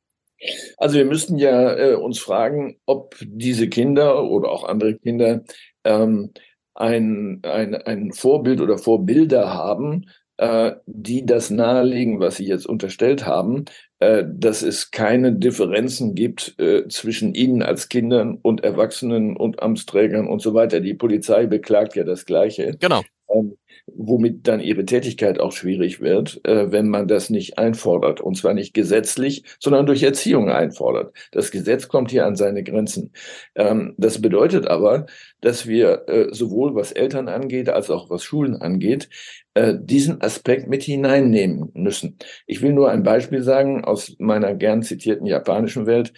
Also 0.77 0.97
wir 0.97 1.05
müssten 1.05 1.38
ja 1.38 1.75
äh, 1.77 1.95
uns 1.95 2.19
fragen, 2.19 2.77
ob 2.87 3.17
diese 3.23 3.69
Kinder 3.69 4.25
oder 4.25 4.51
auch 4.51 4.64
andere 4.64 4.97
Kinder 4.97 5.43
ähm, 5.85 6.33
ein, 6.75 7.40
ein, 7.45 7.75
ein 7.75 8.12
Vorbild 8.12 8.61
oder 8.61 8.79
Vorbilder 8.79 9.55
haben, 9.55 10.07
äh, 10.37 10.73
die 10.87 11.25
das 11.25 11.51
nahelegen, 11.51 12.19
was 12.19 12.37
Sie 12.37 12.47
jetzt 12.47 12.67
unterstellt 12.67 13.25
haben, 13.25 13.67
äh, 14.01 14.25
dass 14.27 14.62
es 14.62 14.90
keine 14.90 15.33
Differenzen 15.33 16.14
gibt 16.14 16.59
äh, 16.59 16.88
zwischen 16.88 17.35
Ihnen 17.35 17.62
als 17.62 17.88
Kindern 17.88 18.38
und 18.43 18.64
Erwachsenen 18.64 19.37
und 19.37 19.62
Amtsträgern 19.62 20.27
und 20.27 20.43
so 20.43 20.53
weiter. 20.53 20.81
Die 20.81 20.95
Polizei 20.95 21.47
beklagt 21.47 21.95
ja 21.95 22.03
das 22.03 22.27
Gleiche. 22.27 22.77
Genau. 22.81 23.03
Ähm, 23.35 23.57
womit 23.87 24.49
dann 24.49 24.61
ihre 24.61 24.85
Tätigkeit 24.85 25.38
auch 25.40 25.53
schwierig 25.53 26.01
wird, 26.01 26.40
äh, 26.44 26.73
wenn 26.73 26.88
man 26.88 27.07
das 27.07 27.31
nicht 27.31 27.59
einfordert. 27.59 28.20
Und 28.20 28.37
zwar 28.37 28.55
nicht 28.55 28.73
gesetzlich, 28.75 29.44
sondern 29.59 29.87
durch 29.87 30.03
Erziehung 30.03 30.51
einfordert. 30.51 31.14
Das 31.33 31.51
Gesetz 31.51 31.88
kommt 31.88 32.11
hier 32.11 32.27
an 32.27 32.37
seine 32.37 32.62
Grenzen. 32.62 33.12
Ähm, 33.55 33.94
das 33.99 34.20
bedeutet 34.20 34.66
aber, 34.68 35.07
dass 35.40 35.66
wir 35.66 36.09
äh, 36.09 36.29
sowohl 36.33 36.75
was 36.75 36.92
Eltern 36.92 37.29
angeht, 37.29 37.68
als 37.68 37.90
auch 37.90 38.09
was 38.11 38.25
Schulen 38.25 38.57
angeht, 38.57 39.09
äh, 39.55 39.75
diesen 39.79 40.20
Aspekt 40.23 40.68
mit 40.68 40.83
hineinnehmen 40.83 41.70
müssen. 41.75 42.18
Ich 42.47 42.62
will 42.62 42.73
nur 42.73 42.90
ein 42.90 43.03
Beispiel 43.03 43.42
sagen 43.42 43.85
aus 43.85 44.16
meiner 44.18 44.55
gern 44.55 44.83
zitierten 44.83 45.27
japanischen 45.27 45.87
Welt. 45.87 46.12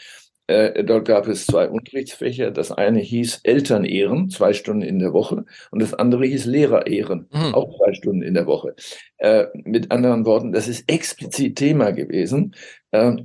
Äh, 0.46 0.84
dort 0.84 1.06
gab 1.06 1.26
es 1.26 1.46
zwei 1.46 1.68
Unterrichtsfächer. 1.68 2.50
Das 2.50 2.70
eine 2.70 3.00
hieß 3.00 3.40
Elternehren, 3.42 4.30
zwei 4.30 4.52
Stunden 4.52 4.82
in 4.82 4.98
der 4.98 5.12
Woche, 5.12 5.44
und 5.70 5.82
das 5.82 5.94
andere 5.94 6.26
hieß 6.26 6.46
Lehrerehren, 6.46 7.28
mhm. 7.32 7.54
auch 7.54 7.76
zwei 7.76 7.94
Stunden 7.94 8.22
in 8.22 8.34
der 8.34 8.46
Woche. 8.46 8.74
Äh, 9.18 9.46
mit 9.64 9.90
anderen 9.90 10.24
Worten, 10.24 10.52
das 10.52 10.68
ist 10.68 10.90
explizit 10.90 11.56
Thema 11.56 11.90
gewesen, 11.90 12.54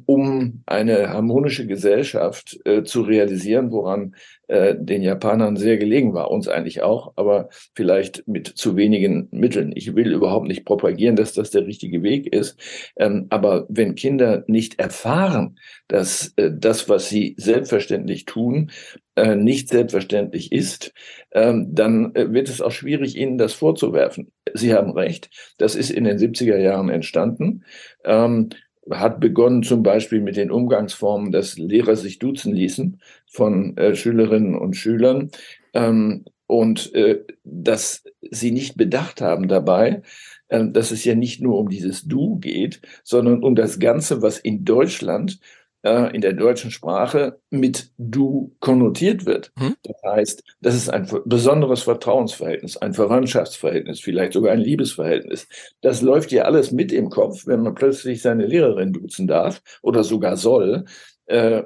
um 0.05 0.63
eine 0.65 1.10
harmonische 1.10 1.67
Gesellschaft 1.67 2.60
äh, 2.65 2.84
zu 2.84 3.01
realisieren, 3.01 3.71
woran 3.71 4.15
äh, 4.47 4.75
den 4.77 5.01
Japanern 5.01 5.55
sehr 5.55 5.77
gelegen 5.77 6.13
war, 6.13 6.29
uns 6.29 6.47
eigentlich 6.47 6.81
auch, 6.81 7.13
aber 7.15 7.49
vielleicht 7.73 8.27
mit 8.27 8.47
zu 8.47 8.75
wenigen 8.75 9.29
Mitteln. 9.31 9.71
Ich 9.75 9.95
will 9.95 10.12
überhaupt 10.12 10.47
nicht 10.47 10.65
propagieren, 10.65 11.15
dass 11.15 11.34
das 11.34 11.51
der 11.51 11.65
richtige 11.65 12.03
Weg 12.03 12.34
ist, 12.34 12.60
ähm, 12.97 13.27
aber 13.29 13.65
wenn 13.69 13.95
Kinder 13.95 14.43
nicht 14.47 14.79
erfahren, 14.79 15.57
dass 15.88 16.34
äh, 16.36 16.51
das, 16.53 16.89
was 16.89 17.07
sie 17.07 17.36
selbstverständlich 17.38 18.25
tun, 18.25 18.71
äh, 19.15 19.36
nicht 19.36 19.69
selbstverständlich 19.69 20.51
ist, 20.51 20.93
ähm, 21.31 21.67
dann 21.73 22.13
äh, 22.15 22.34
wird 22.34 22.49
es 22.49 22.62
auch 22.62 22.71
schwierig, 22.71 23.15
ihnen 23.15 23.38
das 23.38 23.53
vorzuwerfen. 23.53 24.31
Sie 24.53 24.73
haben 24.73 24.91
recht, 24.91 25.29
das 25.57 25.75
ist 25.75 25.91
in 25.91 26.03
den 26.03 26.17
70er 26.17 26.57
Jahren 26.57 26.89
entstanden. 26.89 27.63
Ähm, 28.03 28.49
hat 28.89 29.19
begonnen 29.19 29.63
zum 29.63 29.83
Beispiel 29.83 30.21
mit 30.21 30.37
den 30.37 30.51
Umgangsformen, 30.51 31.31
dass 31.31 31.57
Lehrer 31.57 31.95
sich 31.95 32.19
duzen 32.19 32.53
ließen 32.53 32.99
von 33.27 33.77
äh, 33.77 33.95
Schülerinnen 33.95 34.55
und 34.55 34.75
Schülern. 34.75 35.29
Ähm, 35.73 36.25
und 36.47 36.93
äh, 36.95 37.23
dass 37.45 38.03
sie 38.29 38.51
nicht 38.51 38.75
bedacht 38.75 39.21
haben 39.21 39.47
dabei, 39.47 40.01
äh, 40.49 40.67
dass 40.67 40.91
es 40.91 41.05
ja 41.05 41.15
nicht 41.15 41.41
nur 41.41 41.57
um 41.57 41.69
dieses 41.69 42.03
Du 42.03 42.39
geht, 42.39 42.81
sondern 43.03 43.41
um 43.41 43.55
das 43.55 43.79
Ganze, 43.79 44.21
was 44.21 44.37
in 44.37 44.65
Deutschland 44.65 45.39
äh, 45.83 46.13
in 46.15 46.21
der 46.21 46.33
deutschen 46.33 46.71
Sprache 46.71 47.39
mit 47.49 47.91
du 47.97 48.55
konnotiert 48.59 49.25
wird. 49.25 49.51
Hm? 49.57 49.75
Das 49.83 49.95
heißt, 50.05 50.43
das 50.61 50.75
ist 50.75 50.89
ein 50.89 51.07
besonderes 51.25 51.83
Vertrauensverhältnis, 51.83 52.77
ein 52.77 52.93
Verwandtschaftsverhältnis, 52.93 53.99
vielleicht 53.99 54.33
sogar 54.33 54.53
ein 54.53 54.59
Liebesverhältnis. 54.59 55.47
Das 55.81 56.01
läuft 56.01 56.31
ja 56.31 56.43
alles 56.43 56.71
mit 56.71 56.91
im 56.91 57.09
Kopf, 57.09 57.47
wenn 57.47 57.61
man 57.61 57.75
plötzlich 57.75 58.21
seine 58.21 58.45
Lehrerin 58.45 58.93
duzen 58.93 59.27
darf 59.27 59.61
oder 59.81 60.03
sogar 60.03 60.37
soll 60.37 60.85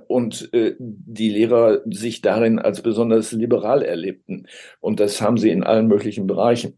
und 0.07 0.53
äh, 0.53 0.75
die 0.79 1.29
Lehrer 1.29 1.81
sich 1.85 2.21
darin 2.21 2.59
als 2.59 2.81
besonders 2.81 3.31
liberal 3.31 3.81
erlebten. 3.81 4.47
Und 4.79 4.99
das 4.99 5.21
haben 5.21 5.37
sie 5.37 5.49
in 5.49 5.63
allen 5.63 5.87
möglichen 5.87 6.27
Bereichen. 6.27 6.77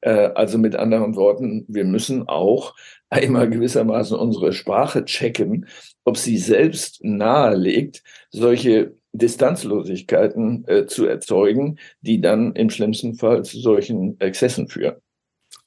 Äh, 0.00 0.30
also 0.34 0.58
mit 0.58 0.76
anderen 0.76 1.16
Worten, 1.16 1.64
wir 1.68 1.84
müssen 1.84 2.28
auch 2.28 2.74
einmal 3.10 3.48
gewissermaßen 3.48 4.16
unsere 4.16 4.52
Sprache 4.52 5.04
checken, 5.04 5.66
ob 6.04 6.16
sie 6.16 6.38
selbst 6.38 7.02
nahelegt, 7.02 8.02
solche 8.30 8.94
Distanzlosigkeiten 9.12 10.66
äh, 10.68 10.86
zu 10.86 11.06
erzeugen, 11.06 11.78
die 12.00 12.20
dann 12.20 12.54
im 12.54 12.70
schlimmsten 12.70 13.14
Fall 13.14 13.44
zu 13.44 13.58
solchen 13.58 14.20
Exzessen 14.20 14.68
führen. 14.68 14.96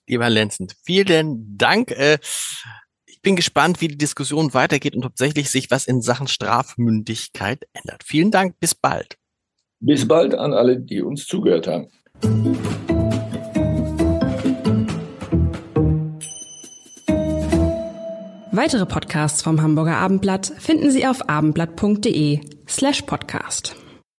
Lieber 0.08 0.30
Lenzen, 0.30 0.68
vielen 0.84 1.58
Dank. 1.58 1.92
Äh, 1.92 2.18
ich 3.22 3.24
bin 3.24 3.36
gespannt, 3.36 3.82
wie 3.82 3.88
die 3.88 4.00
Diskussion 4.00 4.56
weitergeht 4.56 4.96
und 4.96 5.04
tatsächlich 5.04 5.52
sich 5.52 5.70
was 5.70 5.86
in 5.86 6.02
Sachen 6.02 6.28
Strafmündigkeit 6.28 7.68
ändert. 7.72 8.04
Vielen 8.04 8.32
Dank, 8.32 8.60
bis 8.60 8.74
bald. 8.74 9.20
Bis 9.80 10.08
bald 10.08 10.34
an 10.34 10.54
alle, 10.54 10.80
die 10.80 11.04
uns 11.04 11.28
zugehört 11.28 11.68
haben. 11.68 11.88
Weitere 18.52 18.88
Podcasts 18.88 19.44
vom 19.44 19.62
Hamburger 19.62 19.98
Abendblatt 19.98 20.52
finden 20.58 20.90
Sie 20.90 21.06
auf 21.06 21.30
abendblatt.de 21.30 22.40
slash 22.68 23.04
podcast. 23.04 23.76